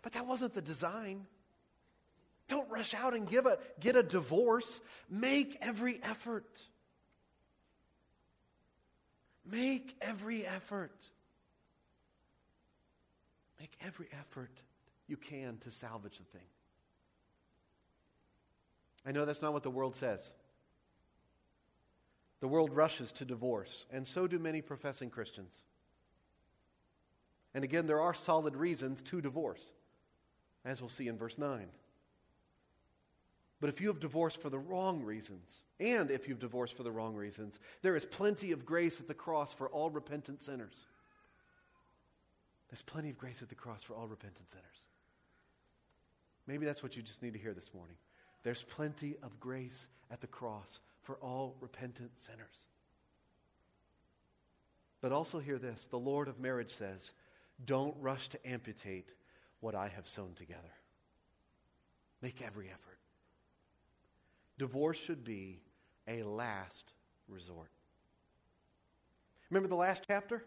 But 0.01 0.13
that 0.13 0.27
wasn't 0.27 0.53
the 0.53 0.61
design. 0.61 1.25
Don't 2.49 2.69
rush 2.69 2.93
out 2.93 3.15
and 3.15 3.29
give 3.29 3.45
a, 3.45 3.57
get 3.79 3.95
a 3.95 4.03
divorce. 4.03 4.81
Make 5.09 5.57
every 5.61 6.01
effort. 6.03 6.61
Make 9.45 9.95
every 10.01 10.45
effort. 10.45 11.05
Make 13.59 13.71
every 13.85 14.07
effort 14.19 14.51
you 15.07 15.15
can 15.15 15.57
to 15.59 15.71
salvage 15.71 16.17
the 16.17 16.23
thing. 16.25 16.47
I 19.05 19.11
know 19.11 19.25
that's 19.25 19.41
not 19.41 19.53
what 19.53 19.63
the 19.63 19.69
world 19.69 19.95
says. 19.95 20.31
The 22.41 22.47
world 22.47 22.73
rushes 22.73 23.11
to 23.13 23.25
divorce, 23.25 23.85
and 23.91 24.07
so 24.07 24.25
do 24.25 24.39
many 24.39 24.61
professing 24.61 25.09
Christians. 25.09 25.61
And 27.53 27.63
again, 27.63 27.85
there 27.85 28.01
are 28.01 28.13
solid 28.13 28.55
reasons 28.55 29.01
to 29.03 29.21
divorce, 29.21 29.71
as 30.63 30.81
we'll 30.81 30.89
see 30.89 31.07
in 31.07 31.17
verse 31.17 31.37
9. 31.37 31.67
But 33.59 33.69
if 33.69 33.81
you 33.81 33.87
have 33.87 33.99
divorced 33.99 34.41
for 34.41 34.49
the 34.49 34.59
wrong 34.59 35.03
reasons, 35.03 35.63
and 35.79 36.11
if 36.11 36.27
you've 36.27 36.39
divorced 36.39 36.75
for 36.75 36.83
the 36.83 36.91
wrong 36.91 37.15
reasons, 37.15 37.59
there 37.81 37.95
is 37.95 38.05
plenty 38.05 38.51
of 38.51 38.65
grace 38.65 38.99
at 38.99 39.07
the 39.07 39.13
cross 39.13 39.53
for 39.53 39.67
all 39.69 39.89
repentant 39.89 40.39
sinners. 40.39 40.85
There's 42.69 42.81
plenty 42.81 43.09
of 43.09 43.17
grace 43.17 43.41
at 43.41 43.49
the 43.49 43.55
cross 43.55 43.83
for 43.83 43.95
all 43.95 44.07
repentant 44.07 44.49
sinners. 44.49 44.87
Maybe 46.47 46.65
that's 46.65 46.83
what 46.83 46.95
you 46.95 47.01
just 47.01 47.21
need 47.21 47.33
to 47.33 47.39
hear 47.39 47.53
this 47.53 47.73
morning. 47.73 47.95
There's 48.43 48.63
plenty 48.63 49.17
of 49.21 49.39
grace 49.39 49.87
at 50.11 50.21
the 50.21 50.27
cross 50.27 50.79
for 51.01 51.15
all 51.15 51.55
repentant 51.59 52.17
sinners. 52.17 52.67
But 55.01 55.11
also 55.11 55.39
hear 55.39 55.57
this 55.57 55.85
the 55.85 55.99
Lord 55.99 56.27
of 56.27 56.39
marriage 56.39 56.71
says, 56.73 57.11
Don't 57.65 57.95
rush 57.99 58.29
to 58.29 58.49
amputate 58.49 59.13
what 59.59 59.75
I 59.75 59.87
have 59.89 60.07
sewn 60.07 60.33
together. 60.35 60.73
Make 62.21 62.41
every 62.41 62.67
effort. 62.67 62.98
Divorce 64.59 64.99
should 64.99 65.23
be 65.23 65.59
a 66.07 66.21
last 66.21 66.93
resort. 67.27 67.71
Remember 69.49 69.67
the 69.67 69.75
last 69.75 70.03
chapter? 70.07 70.43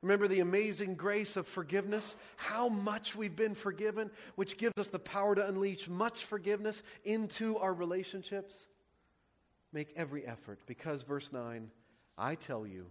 Remember 0.00 0.26
the 0.26 0.40
amazing 0.40 0.94
grace 0.94 1.36
of 1.36 1.46
forgiveness? 1.46 2.16
How 2.36 2.70
much 2.70 3.14
we've 3.14 3.36
been 3.36 3.54
forgiven, 3.54 4.10
which 4.36 4.56
gives 4.56 4.78
us 4.78 4.88
the 4.88 4.98
power 4.98 5.34
to 5.34 5.46
unleash 5.46 5.86
much 5.86 6.24
forgiveness 6.24 6.82
into 7.04 7.58
our 7.58 7.74
relationships? 7.74 8.66
make 9.72 9.92
every 9.96 10.26
effort 10.26 10.60
because, 10.66 11.02
verse 11.02 11.32
9, 11.32 11.70
I 12.18 12.34
tell 12.34 12.66
you 12.66 12.86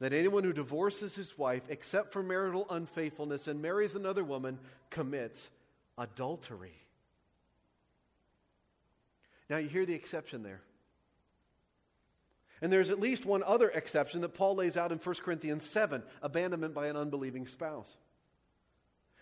that 0.00 0.12
anyone 0.12 0.44
who 0.44 0.52
divorces 0.52 1.14
his 1.14 1.36
wife 1.36 1.62
except 1.68 2.12
for 2.12 2.22
marital 2.22 2.66
unfaithfulness 2.70 3.48
and 3.48 3.60
marries 3.60 3.94
another 3.94 4.24
woman 4.24 4.58
commits 4.90 5.50
adultery. 5.98 6.74
Now, 9.48 9.56
you 9.58 9.68
hear 9.68 9.86
the 9.86 9.94
exception 9.94 10.42
there. 10.42 10.60
And 12.60 12.72
there's 12.72 12.90
at 12.90 13.00
least 13.00 13.24
one 13.24 13.42
other 13.44 13.68
exception 13.68 14.20
that 14.22 14.34
Paul 14.34 14.56
lays 14.56 14.76
out 14.76 14.92
in 14.92 14.98
1 14.98 15.14
Corinthians 15.22 15.64
7 15.64 16.02
abandonment 16.22 16.74
by 16.74 16.88
an 16.88 16.96
unbelieving 16.96 17.46
spouse. 17.46 17.96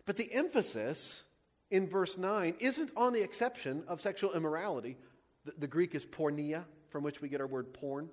But 0.07 0.17
the 0.17 0.33
emphasis 0.33 1.23
in 1.71 1.89
verse 1.89 2.17
9 2.17 2.55
isn't 2.61 2.93
on 2.97 3.13
the 3.13 3.23
exception 3.23 3.85
of 3.89 4.01
sexual 4.01 4.33
immorality. 4.33 4.97
The, 5.45 5.53
the 5.59 5.67
Greek 5.67 5.95
is 5.95 6.07
porneia, 6.07 6.65
from 6.89 7.03
which 7.03 7.21
we 7.21 7.29
get 7.29 7.41
our 7.41 7.47
word 7.47 7.75
porn, 7.75 8.09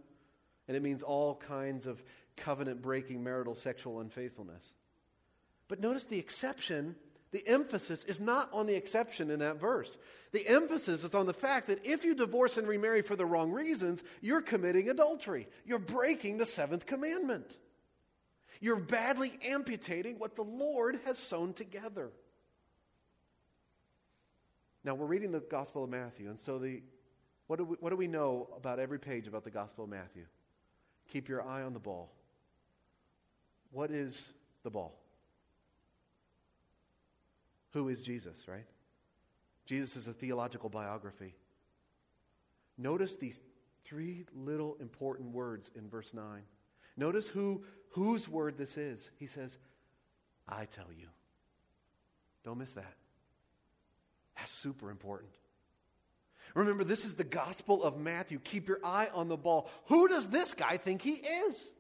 and 0.67 0.75
it 0.75 0.83
means 0.83 1.03
all 1.03 1.35
kinds 1.35 1.87
of 1.87 2.03
covenant 2.35 2.81
breaking 2.81 3.23
marital 3.23 3.55
sexual 3.55 4.01
unfaithfulness. 4.01 4.73
But 5.67 5.79
notice 5.79 6.05
the 6.05 6.19
exception, 6.19 6.95
the 7.33 7.45
emphasis 7.47 8.03
is 8.03 8.19
not 8.19 8.47
on 8.53 8.67
the 8.67 8.75
exception 8.75 9.31
in 9.31 9.39
that 9.39 9.59
verse. 9.59 9.97
The 10.33 10.47
emphasis 10.47 11.03
is 11.03 11.15
on 11.15 11.25
the 11.25 11.33
fact 11.33 11.65
that 11.67 11.83
if 11.83 12.05
you 12.05 12.13
divorce 12.13 12.57
and 12.57 12.67
remarry 12.67 13.01
for 13.01 13.15
the 13.15 13.25
wrong 13.25 13.51
reasons, 13.51 14.03
you're 14.21 14.41
committing 14.41 14.89
adultery. 14.89 15.47
You're 15.65 15.79
breaking 15.79 16.37
the 16.37 16.45
seventh 16.45 16.85
commandment. 16.85 17.57
You're 18.61 18.79
badly 18.79 19.33
amputating 19.43 20.19
what 20.19 20.35
the 20.35 20.43
Lord 20.43 20.99
has 21.05 21.17
sewn 21.17 21.53
together. 21.53 22.11
Now, 24.83 24.93
we're 24.93 25.07
reading 25.07 25.31
the 25.31 25.39
Gospel 25.39 25.85
of 25.85 25.89
Matthew, 25.89 26.29
and 26.29 26.39
so 26.39 26.59
the, 26.59 26.83
what, 27.47 27.57
do 27.57 27.65
we, 27.65 27.77
what 27.79 27.89
do 27.89 27.95
we 27.95 28.07
know 28.07 28.47
about 28.55 28.77
every 28.77 28.99
page 28.99 29.27
about 29.27 29.43
the 29.43 29.49
Gospel 29.49 29.85
of 29.85 29.89
Matthew? 29.89 30.25
Keep 31.11 31.29
your 31.29 31.41
eye 31.41 31.63
on 31.63 31.73
the 31.73 31.79
ball. 31.79 32.11
What 33.71 33.89
is 33.89 34.33
the 34.61 34.69
ball? 34.69 35.02
Who 37.73 37.89
is 37.89 38.01
Jesus, 38.01 38.47
right? 38.47 38.65
Jesus 39.65 39.95
is 39.95 40.07
a 40.07 40.13
theological 40.13 40.69
biography. 40.69 41.35
Notice 42.77 43.15
these 43.15 43.39
three 43.85 44.25
little 44.35 44.77
important 44.79 45.31
words 45.31 45.71
in 45.75 45.89
verse 45.89 46.13
9. 46.13 46.41
Notice 46.97 47.27
who, 47.27 47.63
whose 47.89 48.29
word 48.29 48.57
this 48.57 48.77
is. 48.77 49.09
He 49.19 49.27
says, 49.27 49.57
I 50.47 50.65
tell 50.65 50.91
you. 50.97 51.07
Don't 52.43 52.57
miss 52.57 52.73
that. 52.73 52.93
That's 54.37 54.51
super 54.51 54.91
important. 54.91 55.31
Remember, 56.55 56.83
this 56.83 57.05
is 57.05 57.15
the 57.15 57.23
Gospel 57.23 57.83
of 57.83 57.97
Matthew. 57.97 58.39
Keep 58.39 58.67
your 58.67 58.79
eye 58.83 59.07
on 59.13 59.27
the 59.27 59.37
ball. 59.37 59.69
Who 59.85 60.07
does 60.07 60.27
this 60.27 60.53
guy 60.53 60.77
think 60.77 61.01
he 61.01 61.13
is? 61.13 61.71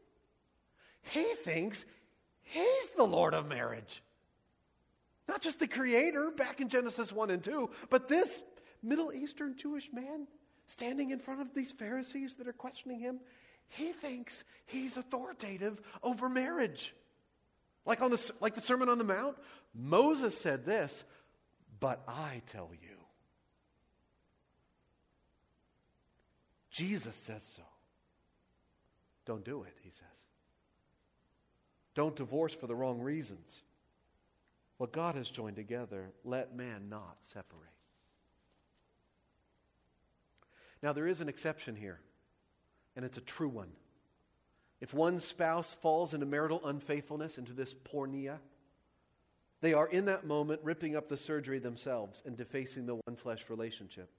He 1.01 1.23
thinks 1.43 1.85
he's 2.41 2.89
the 2.95 3.03
Lord 3.03 3.33
of 3.33 3.47
marriage. 3.47 4.01
Not 5.27 5.41
just 5.41 5.59
the 5.59 5.67
creator 5.67 6.31
back 6.31 6.59
in 6.59 6.69
Genesis 6.69 7.11
1 7.11 7.29
and 7.29 7.43
2, 7.43 7.69
but 7.89 8.07
this 8.07 8.41
Middle 8.81 9.13
Eastern 9.13 9.55
Jewish 9.57 9.89
man 9.93 10.27
standing 10.67 11.11
in 11.11 11.19
front 11.19 11.41
of 11.41 11.53
these 11.53 11.71
Pharisees 11.71 12.35
that 12.35 12.47
are 12.47 12.53
questioning 12.53 12.99
him. 12.99 13.19
He 13.69 13.91
thinks 13.91 14.43
he's 14.65 14.97
authoritative 14.97 15.81
over 16.01 16.29
marriage. 16.29 16.93
Like, 17.85 18.01
on 18.01 18.11
the, 18.11 18.31
like 18.39 18.55
the 18.55 18.61
Sermon 18.61 18.89
on 18.89 18.97
the 18.97 19.03
Mount, 19.03 19.37
Moses 19.73 20.37
said 20.37 20.65
this, 20.65 21.03
but 21.79 22.01
I 22.07 22.41
tell 22.47 22.71
you. 22.71 22.97
Jesus 26.71 27.15
says 27.15 27.43
so. 27.43 27.63
Don't 29.25 29.43
do 29.43 29.63
it, 29.63 29.75
he 29.83 29.89
says. 29.89 30.25
Don't 31.93 32.15
divorce 32.15 32.53
for 32.53 32.67
the 32.67 32.75
wrong 32.75 32.99
reasons. 32.99 33.61
What 34.83 34.91
God 34.91 35.15
has 35.15 35.29
joined 35.29 35.55
together, 35.55 36.11
let 36.25 36.57
man 36.57 36.89
not 36.89 37.15
separate. 37.21 37.71
Now, 40.81 40.91
there 40.91 41.07
is 41.07 41.21
an 41.21 41.29
exception 41.29 41.77
here, 41.77 42.01
and 42.97 43.05
it's 43.05 43.17
a 43.17 43.21
true 43.21 43.47
one. 43.47 43.69
If 44.81 44.93
one 44.93 45.19
spouse 45.19 45.73
falls 45.73 46.13
into 46.13 46.25
marital 46.25 46.59
unfaithfulness, 46.65 47.37
into 47.37 47.53
this 47.53 47.73
porneia, 47.73 48.39
they 49.61 49.71
are 49.71 49.87
in 49.87 50.03
that 50.07 50.25
moment 50.25 50.59
ripping 50.63 50.97
up 50.97 51.07
the 51.07 51.15
surgery 51.15 51.59
themselves 51.59 52.21
and 52.25 52.35
defacing 52.35 52.85
the 52.85 52.95
one 53.05 53.15
flesh 53.15 53.45
relationship. 53.47 54.09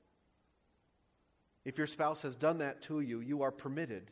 If 1.66 1.76
your 1.76 1.86
spouse 1.86 2.22
has 2.22 2.36
done 2.36 2.56
that 2.60 2.80
to 2.84 3.00
you, 3.00 3.20
you 3.20 3.42
are 3.42 3.50
permitted 3.50 4.10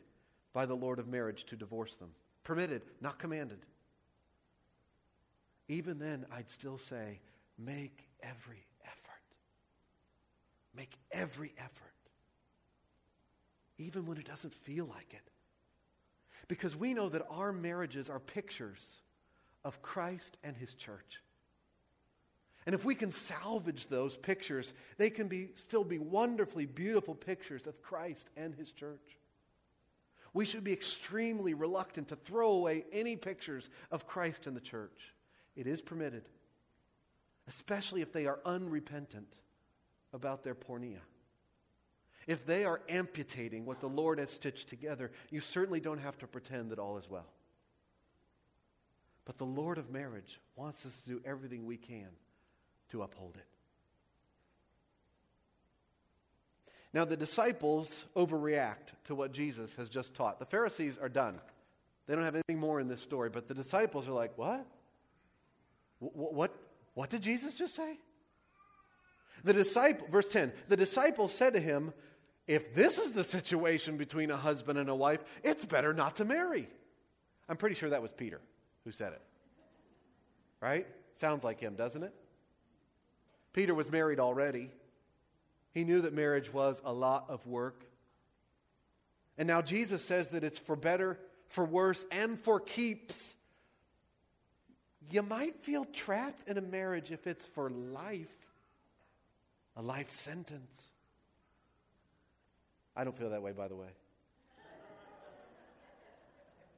by 0.53 0.67
the 0.67 0.75
Lord 0.75 0.99
of 0.99 1.07
marriage 1.07 1.45
to 1.45 1.55
divorce 1.55 1.95
them. 1.95 2.11
Permitted, 2.43 2.83
not 3.01 3.17
commanded. 3.17 3.65
Even 5.67 5.97
then, 5.99 6.25
I'd 6.31 6.49
still 6.49 6.77
say, 6.77 7.19
make 7.57 8.07
every 8.21 8.65
effort. 8.83 9.21
Make 10.75 10.97
every 11.11 11.53
effort. 11.57 11.93
Even 13.77 14.05
when 14.05 14.17
it 14.17 14.25
doesn't 14.25 14.53
feel 14.53 14.85
like 14.85 15.13
it. 15.13 15.29
Because 16.47 16.75
we 16.75 16.93
know 16.93 17.09
that 17.09 17.25
our 17.29 17.53
marriages 17.53 18.09
are 18.09 18.19
pictures 18.19 18.99
of 19.63 19.81
Christ 19.81 20.37
and 20.43 20.55
his 20.55 20.73
church. 20.73 21.21
And 22.65 22.73
if 22.73 22.85
we 22.85 22.95
can 22.95 23.11
salvage 23.11 23.87
those 23.87 24.15
pictures, 24.15 24.73
they 24.97 25.09
can 25.09 25.27
be, 25.27 25.49
still 25.55 25.83
be 25.83 25.99
wonderfully 25.99 26.65
beautiful 26.65 27.15
pictures 27.15 27.67
of 27.67 27.81
Christ 27.81 28.29
and 28.37 28.55
his 28.55 28.71
church. 28.71 29.17
We 30.33 30.45
should 30.45 30.63
be 30.63 30.73
extremely 30.73 31.53
reluctant 31.53 32.07
to 32.09 32.15
throw 32.15 32.51
away 32.51 32.85
any 32.91 33.15
pictures 33.15 33.69
of 33.91 34.07
Christ 34.07 34.47
and 34.47 34.55
the 34.55 34.61
church. 34.61 35.12
It 35.55 35.67
is 35.67 35.81
permitted, 35.81 36.23
especially 37.47 38.01
if 38.01 38.11
they 38.11 38.25
are 38.25 38.39
unrepentant 38.45 39.37
about 40.13 40.43
their 40.43 40.55
porneia. 40.55 41.01
If 42.25 42.45
they 42.45 42.63
are 42.65 42.81
amputating 42.87 43.65
what 43.65 43.81
the 43.81 43.89
Lord 43.89 44.19
has 44.19 44.29
stitched 44.29 44.69
together, 44.69 45.11
you 45.29 45.41
certainly 45.41 45.79
don't 45.79 45.99
have 45.99 46.17
to 46.19 46.27
pretend 46.27 46.71
that 46.71 46.79
all 46.79 46.97
is 46.97 47.09
well. 47.09 47.27
But 49.25 49.37
the 49.37 49.45
Lord 49.45 49.77
of 49.77 49.89
marriage 49.89 50.39
wants 50.55 50.85
us 50.85 50.99
to 51.01 51.09
do 51.09 51.21
everything 51.25 51.65
we 51.65 51.77
can 51.77 52.07
to 52.91 53.01
uphold 53.01 53.35
it. 53.35 53.45
Now, 56.93 57.05
the 57.05 57.17
disciples 57.17 58.05
overreact 58.15 58.93
to 59.05 59.15
what 59.15 59.31
Jesus 59.31 59.73
has 59.75 59.89
just 59.89 60.13
taught. 60.13 60.37
The 60.39 60.45
Pharisees 60.45 60.99
are 60.99 61.09
done. 61.09 61.39
They 62.05 62.13
don't 62.13 62.23
have 62.23 62.35
anything 62.35 62.59
more 62.59 62.79
in 62.79 62.87
this 62.87 63.01
story, 63.01 63.29
but 63.29 63.47
the 63.47 63.53
disciples 63.53 64.07
are 64.07 64.13
like, 64.13 64.37
What? 64.37 64.65
What, 66.11 66.55
what, 66.93 67.09
did 67.09 67.21
Jesus 67.21 67.53
just 67.53 67.75
say? 67.75 67.97
The 69.43 69.53
disciple, 69.53 70.07
verse 70.11 70.27
10, 70.29 70.51
the 70.69 70.77
disciple 70.77 71.27
said 71.27 71.53
to 71.53 71.59
him, 71.59 71.93
If 72.47 72.75
this 72.75 72.97
is 72.97 73.13
the 73.13 73.23
situation 73.23 73.97
between 73.97 74.31
a 74.31 74.37
husband 74.37 74.79
and 74.79 74.89
a 74.89 74.95
wife, 74.95 75.23
it's 75.43 75.65
better 75.65 75.93
not 75.93 76.17
to 76.17 76.25
marry. 76.25 76.67
I'm 77.47 77.57
pretty 77.57 77.75
sure 77.75 77.89
that 77.89 78.01
was 78.01 78.11
Peter 78.11 78.41
who 78.83 78.91
said 78.91 79.13
it. 79.13 79.21
Right? 80.61 80.87
Sounds 81.15 81.43
like 81.43 81.59
him, 81.59 81.75
doesn't 81.75 82.03
it? 82.03 82.13
Peter 83.53 83.73
was 83.73 83.91
married 83.91 84.19
already. 84.19 84.71
He 85.73 85.83
knew 85.83 86.01
that 86.01 86.13
marriage 86.13 86.51
was 86.51 86.81
a 86.83 86.93
lot 86.93 87.25
of 87.29 87.45
work. 87.47 87.85
And 89.37 89.47
now 89.47 89.61
Jesus 89.61 90.03
says 90.03 90.29
that 90.29 90.43
it's 90.43 90.59
for 90.59 90.75
better, 90.75 91.19
for 91.47 91.65
worse, 91.65 92.05
and 92.11 92.39
for 92.39 92.59
keeps. 92.59 93.35
You 95.13 95.21
might 95.21 95.63
feel 95.63 95.85
trapped 95.85 96.49
in 96.49 96.57
a 96.57 96.61
marriage 96.61 97.11
if 97.11 97.27
it's 97.27 97.45
for 97.45 97.69
life, 97.69 98.35
a 99.75 99.81
life 99.83 100.09
sentence. 100.09 100.87
I 102.95 103.03
don't 103.03 103.15
feel 103.15 103.29
that 103.29 103.43
way, 103.43 103.51
by 103.51 103.67
the 103.67 103.75
way. 103.75 103.89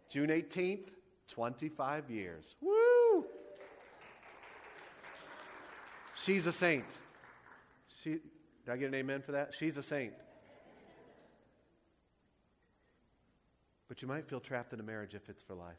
June 0.09 0.27
18th, 0.27 0.89
25 1.29 2.11
years. 2.11 2.55
Woo! 2.59 3.23
She's 6.15 6.45
a 6.45 6.51
saint. 6.51 6.83
She, 8.03 8.09
did 8.09 8.21
I 8.69 8.75
get 8.75 8.89
an 8.89 8.95
amen 8.95 9.21
for 9.21 9.31
that? 9.31 9.53
She's 9.57 9.77
a 9.77 9.83
saint. 9.83 10.13
But 13.87 14.01
you 14.01 14.09
might 14.09 14.27
feel 14.27 14.41
trapped 14.41 14.73
in 14.73 14.81
a 14.81 14.83
marriage 14.83 15.15
if 15.15 15.29
it's 15.29 15.41
for 15.41 15.53
life. 15.53 15.75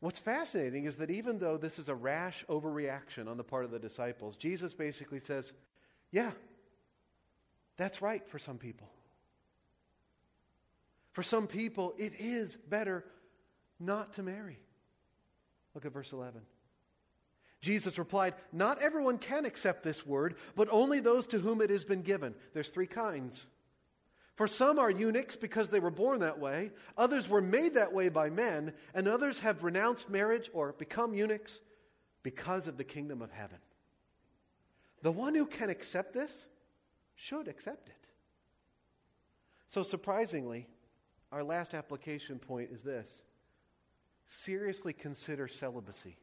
What's 0.00 0.18
fascinating 0.18 0.84
is 0.84 0.96
that 0.96 1.10
even 1.10 1.38
though 1.38 1.56
this 1.56 1.78
is 1.78 1.88
a 1.88 1.94
rash 1.94 2.44
overreaction 2.48 3.26
on 3.28 3.36
the 3.36 3.44
part 3.44 3.64
of 3.64 3.70
the 3.70 3.78
disciples, 3.78 4.36
Jesus 4.36 4.72
basically 4.72 5.18
says, 5.18 5.52
Yeah, 6.12 6.30
that's 7.76 8.00
right 8.00 8.26
for 8.28 8.38
some 8.38 8.58
people. 8.58 8.88
For 11.12 11.22
some 11.24 11.48
people, 11.48 11.94
it 11.98 12.12
is 12.20 12.54
better 12.54 13.04
not 13.80 14.12
to 14.14 14.22
marry. 14.22 14.60
Look 15.74 15.84
at 15.84 15.92
verse 15.92 16.12
11. 16.12 16.42
Jesus 17.60 17.98
replied, 17.98 18.34
Not 18.52 18.80
everyone 18.80 19.18
can 19.18 19.44
accept 19.44 19.82
this 19.82 20.06
word, 20.06 20.36
but 20.54 20.68
only 20.70 21.00
those 21.00 21.26
to 21.28 21.38
whom 21.38 21.60
it 21.60 21.70
has 21.70 21.84
been 21.84 22.02
given. 22.02 22.34
There's 22.54 22.70
three 22.70 22.86
kinds. 22.86 23.46
For 24.38 24.46
some 24.46 24.78
are 24.78 24.88
eunuchs 24.88 25.34
because 25.34 25.68
they 25.68 25.80
were 25.80 25.90
born 25.90 26.20
that 26.20 26.38
way, 26.38 26.70
others 26.96 27.28
were 27.28 27.40
made 27.40 27.74
that 27.74 27.92
way 27.92 28.08
by 28.08 28.30
men, 28.30 28.72
and 28.94 29.08
others 29.08 29.40
have 29.40 29.64
renounced 29.64 30.08
marriage 30.08 30.48
or 30.52 30.74
become 30.78 31.12
eunuchs 31.12 31.58
because 32.22 32.68
of 32.68 32.76
the 32.76 32.84
kingdom 32.84 33.20
of 33.20 33.32
heaven. 33.32 33.58
The 35.02 35.10
one 35.10 35.34
who 35.34 35.44
can 35.44 35.70
accept 35.70 36.14
this 36.14 36.46
should 37.16 37.48
accept 37.48 37.88
it. 37.88 38.06
So, 39.66 39.82
surprisingly, 39.82 40.68
our 41.32 41.42
last 41.42 41.74
application 41.74 42.38
point 42.38 42.70
is 42.70 42.84
this 42.84 43.24
seriously 44.26 44.92
consider 44.92 45.48
celibacy 45.48 46.16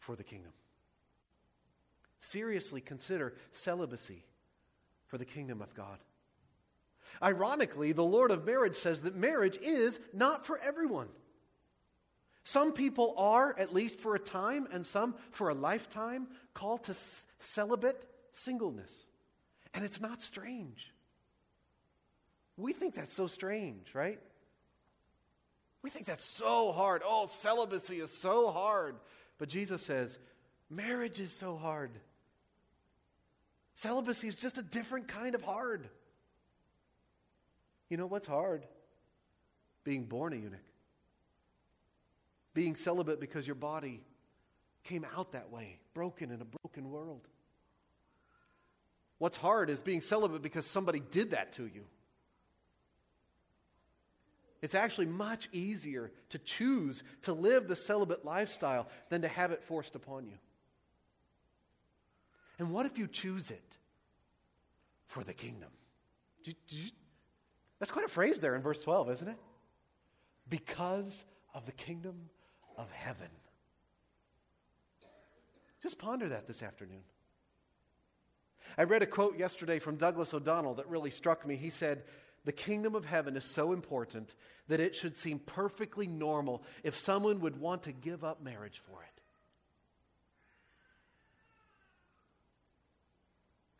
for 0.00 0.16
the 0.16 0.24
kingdom. 0.24 0.52
Seriously 2.18 2.80
consider 2.80 3.34
celibacy 3.52 4.24
for 5.06 5.18
the 5.18 5.24
kingdom 5.24 5.62
of 5.62 5.72
God. 5.72 6.00
Ironically, 7.22 7.92
the 7.92 8.04
Lord 8.04 8.30
of 8.30 8.44
marriage 8.44 8.74
says 8.74 9.02
that 9.02 9.16
marriage 9.16 9.58
is 9.62 9.98
not 10.12 10.46
for 10.46 10.58
everyone. 10.58 11.08
Some 12.44 12.72
people 12.72 13.14
are, 13.16 13.54
at 13.58 13.74
least 13.74 13.98
for 13.98 14.14
a 14.14 14.20
time, 14.20 14.68
and 14.72 14.86
some 14.86 15.16
for 15.32 15.48
a 15.48 15.54
lifetime, 15.54 16.28
called 16.54 16.84
to 16.84 16.94
celibate 17.40 18.04
singleness. 18.34 19.06
And 19.74 19.84
it's 19.84 20.00
not 20.00 20.22
strange. 20.22 20.92
We 22.56 22.72
think 22.72 22.94
that's 22.94 23.12
so 23.12 23.26
strange, 23.26 23.94
right? 23.94 24.20
We 25.82 25.90
think 25.90 26.06
that's 26.06 26.24
so 26.24 26.72
hard. 26.72 27.02
Oh, 27.04 27.26
celibacy 27.26 28.00
is 28.00 28.10
so 28.10 28.50
hard. 28.50 28.96
But 29.38 29.48
Jesus 29.48 29.82
says, 29.82 30.18
marriage 30.70 31.20
is 31.20 31.32
so 31.32 31.56
hard. 31.56 31.90
Celibacy 33.74 34.28
is 34.28 34.36
just 34.36 34.56
a 34.56 34.62
different 34.62 35.08
kind 35.08 35.34
of 35.34 35.42
hard. 35.42 35.88
You 37.88 37.96
know 37.96 38.06
what's 38.06 38.26
hard? 38.26 38.66
Being 39.84 40.04
born 40.04 40.32
a 40.32 40.36
eunuch. 40.36 40.60
Being 42.54 42.74
celibate 42.74 43.20
because 43.20 43.46
your 43.46 43.54
body 43.54 44.02
came 44.84 45.06
out 45.16 45.32
that 45.32 45.50
way, 45.50 45.78
broken 45.94 46.30
in 46.30 46.40
a 46.40 46.44
broken 46.44 46.90
world. 46.90 47.26
What's 49.18 49.36
hard 49.36 49.70
is 49.70 49.80
being 49.80 50.00
celibate 50.00 50.42
because 50.42 50.66
somebody 50.66 51.00
did 51.10 51.30
that 51.32 51.52
to 51.52 51.64
you. 51.64 51.84
It's 54.62 54.74
actually 54.74 55.06
much 55.06 55.48
easier 55.52 56.10
to 56.30 56.38
choose 56.38 57.02
to 57.22 57.32
live 57.32 57.68
the 57.68 57.76
celibate 57.76 58.24
lifestyle 58.24 58.88
than 59.10 59.22
to 59.22 59.28
have 59.28 59.52
it 59.52 59.62
forced 59.62 59.94
upon 59.94 60.26
you. 60.26 60.38
And 62.58 62.70
what 62.70 62.86
if 62.86 62.98
you 62.98 63.06
choose 63.06 63.50
it 63.50 63.76
for 65.06 65.22
the 65.22 65.34
kingdom? 65.34 65.68
Did 66.42 66.48
you, 66.48 66.54
did 66.68 66.78
you, 66.78 66.90
that's 67.78 67.90
quite 67.90 68.04
a 68.04 68.08
phrase 68.08 68.40
there 68.40 68.54
in 68.54 68.62
verse 68.62 68.80
12, 68.82 69.10
isn't 69.10 69.28
it? 69.28 69.38
Because 70.48 71.24
of 71.54 71.66
the 71.66 71.72
kingdom 71.72 72.30
of 72.76 72.90
heaven. 72.90 73.28
Just 75.82 75.98
ponder 75.98 76.28
that 76.28 76.46
this 76.46 76.62
afternoon. 76.62 77.02
I 78.78 78.82
read 78.82 79.02
a 79.02 79.06
quote 79.06 79.38
yesterday 79.38 79.78
from 79.78 79.96
Douglas 79.96 80.34
O'Donnell 80.34 80.74
that 80.74 80.88
really 80.88 81.10
struck 81.10 81.46
me. 81.46 81.56
He 81.56 81.70
said, 81.70 82.04
The 82.44 82.52
kingdom 82.52 82.94
of 82.94 83.04
heaven 83.04 83.36
is 83.36 83.44
so 83.44 83.72
important 83.72 84.34
that 84.68 84.80
it 84.80 84.94
should 84.94 85.16
seem 85.16 85.38
perfectly 85.38 86.06
normal 86.06 86.62
if 86.82 86.96
someone 86.96 87.40
would 87.40 87.60
want 87.60 87.84
to 87.84 87.92
give 87.92 88.24
up 88.24 88.42
marriage 88.42 88.82
for 88.90 89.02
it. 89.02 89.15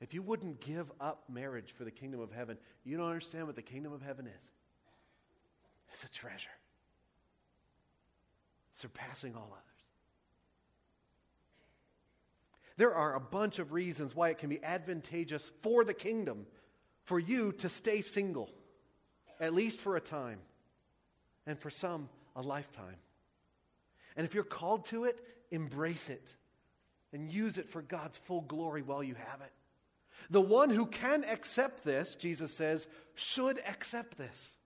If 0.00 0.12
you 0.12 0.22
wouldn't 0.22 0.60
give 0.60 0.90
up 1.00 1.24
marriage 1.28 1.72
for 1.76 1.84
the 1.84 1.90
kingdom 1.90 2.20
of 2.20 2.30
heaven, 2.30 2.58
you 2.84 2.96
don't 2.96 3.06
understand 3.06 3.46
what 3.46 3.56
the 3.56 3.62
kingdom 3.62 3.92
of 3.92 4.02
heaven 4.02 4.26
is. 4.26 4.50
It's 5.90 6.04
a 6.04 6.10
treasure, 6.10 6.50
surpassing 8.72 9.34
all 9.34 9.48
others. 9.52 9.62
There 12.76 12.94
are 12.94 13.14
a 13.14 13.20
bunch 13.20 13.58
of 13.58 13.72
reasons 13.72 14.14
why 14.14 14.28
it 14.28 14.38
can 14.38 14.50
be 14.50 14.62
advantageous 14.62 15.50
for 15.62 15.82
the 15.82 15.94
kingdom 15.94 16.46
for 17.04 17.18
you 17.18 17.52
to 17.52 17.68
stay 17.70 18.02
single, 18.02 18.50
at 19.40 19.54
least 19.54 19.80
for 19.80 19.96
a 19.96 20.00
time, 20.00 20.40
and 21.46 21.58
for 21.58 21.70
some, 21.70 22.10
a 22.34 22.42
lifetime. 22.42 22.96
And 24.16 24.26
if 24.26 24.34
you're 24.34 24.44
called 24.44 24.84
to 24.86 25.04
it, 25.04 25.24
embrace 25.50 26.10
it 26.10 26.36
and 27.12 27.30
use 27.30 27.56
it 27.56 27.70
for 27.70 27.80
God's 27.80 28.18
full 28.18 28.42
glory 28.42 28.82
while 28.82 29.02
you 29.02 29.14
have 29.14 29.40
it. 29.40 29.52
The 30.30 30.40
one 30.40 30.70
who 30.70 30.86
can 30.86 31.24
accept 31.24 31.84
this, 31.84 32.14
Jesus 32.14 32.56
says, 32.56 32.88
should 33.14 33.58
accept 33.66 34.18
this. 34.18 34.56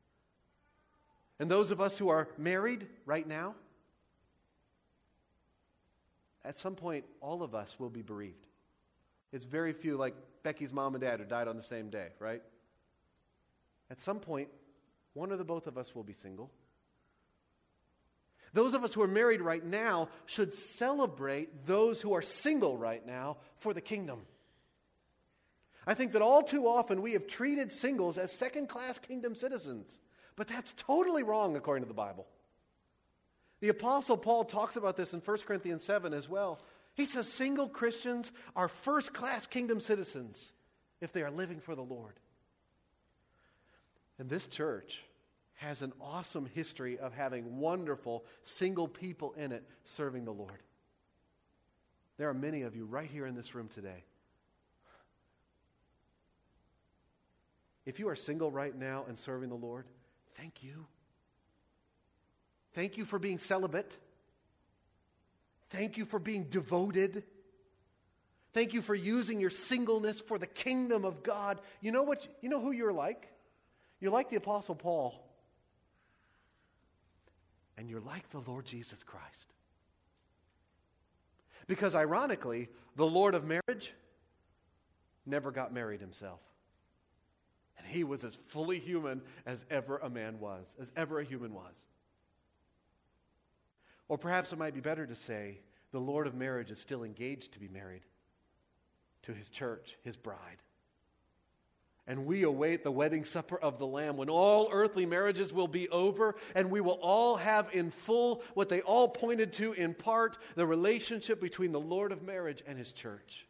And 1.38 1.50
those 1.50 1.70
of 1.70 1.80
us 1.80 1.96
who 1.96 2.08
are 2.08 2.28
married 2.36 2.86
right 3.06 3.26
now, 3.26 3.54
at 6.44 6.58
some 6.58 6.74
point, 6.74 7.04
all 7.20 7.42
of 7.42 7.54
us 7.54 7.76
will 7.78 7.90
be 7.90 8.02
bereaved. 8.02 8.46
It's 9.32 9.44
very 9.44 9.72
few, 9.72 9.96
like 9.96 10.14
Becky's 10.42 10.72
mom 10.72 10.94
and 10.94 11.02
dad, 11.02 11.20
who 11.20 11.26
died 11.26 11.48
on 11.48 11.56
the 11.56 11.62
same 11.62 11.90
day, 11.90 12.08
right? 12.18 12.42
At 13.90 14.00
some 14.00 14.20
point, 14.20 14.48
one 15.14 15.32
or 15.32 15.36
the 15.36 15.44
both 15.44 15.66
of 15.66 15.76
us 15.76 15.94
will 15.94 16.02
be 16.02 16.12
single. 16.12 16.50
Those 18.52 18.74
of 18.74 18.82
us 18.82 18.92
who 18.92 19.02
are 19.02 19.08
married 19.08 19.40
right 19.40 19.64
now 19.64 20.08
should 20.26 20.52
celebrate 20.52 21.66
those 21.66 22.00
who 22.00 22.14
are 22.14 22.22
single 22.22 22.76
right 22.76 23.06
now 23.06 23.36
for 23.58 23.72
the 23.72 23.80
kingdom. 23.80 24.22
I 25.90 25.94
think 25.94 26.12
that 26.12 26.22
all 26.22 26.44
too 26.44 26.68
often 26.68 27.03
we 27.03 27.14
have 27.14 27.26
treated 27.26 27.72
singles 27.72 28.16
as 28.16 28.31
second 28.31 28.68
class 28.68 29.00
kingdom 29.00 29.35
citizens, 29.35 29.98
but 30.37 30.46
that's 30.46 30.72
totally 30.74 31.24
wrong 31.24 31.57
according 31.57 31.83
to 31.83 31.88
the 31.88 31.94
Bible. 31.94 32.29
The 33.59 33.70
Apostle 33.70 34.16
Paul 34.16 34.44
talks 34.44 34.76
about 34.76 34.96
this 34.96 35.14
in 35.14 35.20
1 35.20 35.38
Corinthians 35.38 35.83
7 35.83 36.14
as 36.14 36.29
well. 36.29 36.61
He 36.94 37.07
says 37.07 37.26
single 37.26 37.68
Christians 37.68 38.31
are 38.55 38.68
first 38.68 39.12
class 39.12 39.48
kingdom 39.48 39.81
citizens 39.81 40.53
if 41.00 41.12
they 41.12 41.24
are 41.24 41.31
living 41.33 41.59
for 41.59 41.74
the 41.74 41.83
Lord. 41.83 42.14
And 44.20 44.31
this 44.31 44.46
church 44.46 45.03
has 45.55 45.83
an 45.83 45.92
awesome 46.00 46.46
history 46.55 47.00
of 47.00 47.14
having 47.14 47.59
wonderful 47.59 48.24
single 48.44 48.87
people 48.87 49.33
in 49.37 49.50
it 49.50 49.64
serving 49.87 50.24
the 50.24 50.31
Lord. 50.31 50.62
There 52.16 52.29
are 52.29 52.35
many 52.35 52.62
of 52.62 52.76
you 52.76 52.85
right 52.85 53.11
here 53.11 53.26
in 53.26 53.35
this 53.35 53.57
room 53.57 53.66
today. 53.66 54.05
If 57.90 57.98
you 57.98 58.09
are 58.09 58.14
single 58.14 58.53
right 58.53 58.72
now 58.72 59.05
and 59.09 59.18
serving 59.18 59.48
the 59.48 59.57
Lord, 59.57 59.85
thank 60.37 60.62
you. 60.62 60.87
Thank 62.72 62.96
you 62.96 63.05
for 63.05 63.18
being 63.18 63.40
celibate. 63.40 63.98
Thank 65.70 65.96
you 65.96 66.05
for 66.05 66.20
being 66.20 66.44
devoted. 66.44 67.24
Thank 68.53 68.74
you 68.74 68.81
for 68.81 68.94
using 68.94 69.40
your 69.40 69.50
singleness 69.50 70.20
for 70.20 70.38
the 70.38 70.46
kingdom 70.46 71.05
of 71.05 71.24
God. 71.24 71.59
You 71.81 71.90
know 71.90 72.05
what 72.05 72.29
you 72.40 72.48
know 72.48 72.61
who 72.61 72.70
you're 72.70 72.92
like? 72.92 73.29
You're 73.98 74.12
like 74.12 74.31
the 74.31 74.37
apostle 74.37 74.76
Paul. 74.76 75.26
And 77.76 77.90
you're 77.90 77.98
like 77.98 78.31
the 78.31 78.38
Lord 78.38 78.66
Jesus 78.66 79.03
Christ. 79.03 79.53
Because 81.66 81.96
ironically, 81.96 82.68
the 82.94 83.07
Lord 83.07 83.35
of 83.35 83.44
marriage 83.44 83.92
never 85.26 85.50
got 85.50 85.74
married 85.74 86.00
himself. 86.00 86.38
And 87.80 87.94
he 87.94 88.04
was 88.04 88.24
as 88.24 88.36
fully 88.48 88.78
human 88.78 89.22
as 89.46 89.64
ever 89.70 89.98
a 89.98 90.10
man 90.10 90.38
was, 90.38 90.74
as 90.80 90.92
ever 90.96 91.20
a 91.20 91.24
human 91.24 91.54
was. 91.54 91.86
Or 94.08 94.18
perhaps 94.18 94.52
it 94.52 94.58
might 94.58 94.74
be 94.74 94.80
better 94.80 95.06
to 95.06 95.14
say 95.14 95.60
the 95.92 96.00
Lord 96.00 96.26
of 96.26 96.34
marriage 96.34 96.70
is 96.70 96.78
still 96.78 97.04
engaged 97.04 97.52
to 97.52 97.58
be 97.58 97.68
married 97.68 98.02
to 99.22 99.32
his 99.32 99.48
church, 99.48 99.96
his 100.02 100.16
bride. 100.16 100.58
And 102.06 102.26
we 102.26 102.42
await 102.42 102.82
the 102.82 102.90
wedding 102.90 103.24
supper 103.24 103.56
of 103.56 103.78
the 103.78 103.86
Lamb 103.86 104.16
when 104.16 104.28
all 104.28 104.68
earthly 104.72 105.06
marriages 105.06 105.52
will 105.52 105.68
be 105.68 105.88
over 105.90 106.34
and 106.56 106.70
we 106.70 106.80
will 106.80 106.98
all 107.02 107.36
have 107.36 107.68
in 107.72 107.90
full 107.90 108.42
what 108.54 108.68
they 108.68 108.80
all 108.80 109.08
pointed 109.08 109.52
to 109.54 109.74
in 109.74 109.94
part 109.94 110.38
the 110.56 110.66
relationship 110.66 111.40
between 111.40 111.70
the 111.70 111.80
Lord 111.80 112.10
of 112.10 112.22
marriage 112.22 112.64
and 112.66 112.76
his 112.76 112.90
church. 112.90 113.46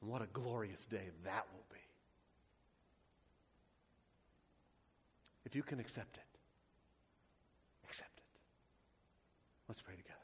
And 0.00 0.10
what 0.10 0.22
a 0.22 0.26
glorious 0.32 0.86
day 0.86 1.10
that 1.24 1.46
will 1.52 1.64
be. 1.70 1.80
If 5.46 5.54
you 5.54 5.62
can 5.62 5.78
accept 5.78 6.16
it. 6.16 6.24
Accept 7.84 8.18
it. 8.18 8.40
Let's 9.68 9.80
pray 9.80 9.94
together. 9.94 10.15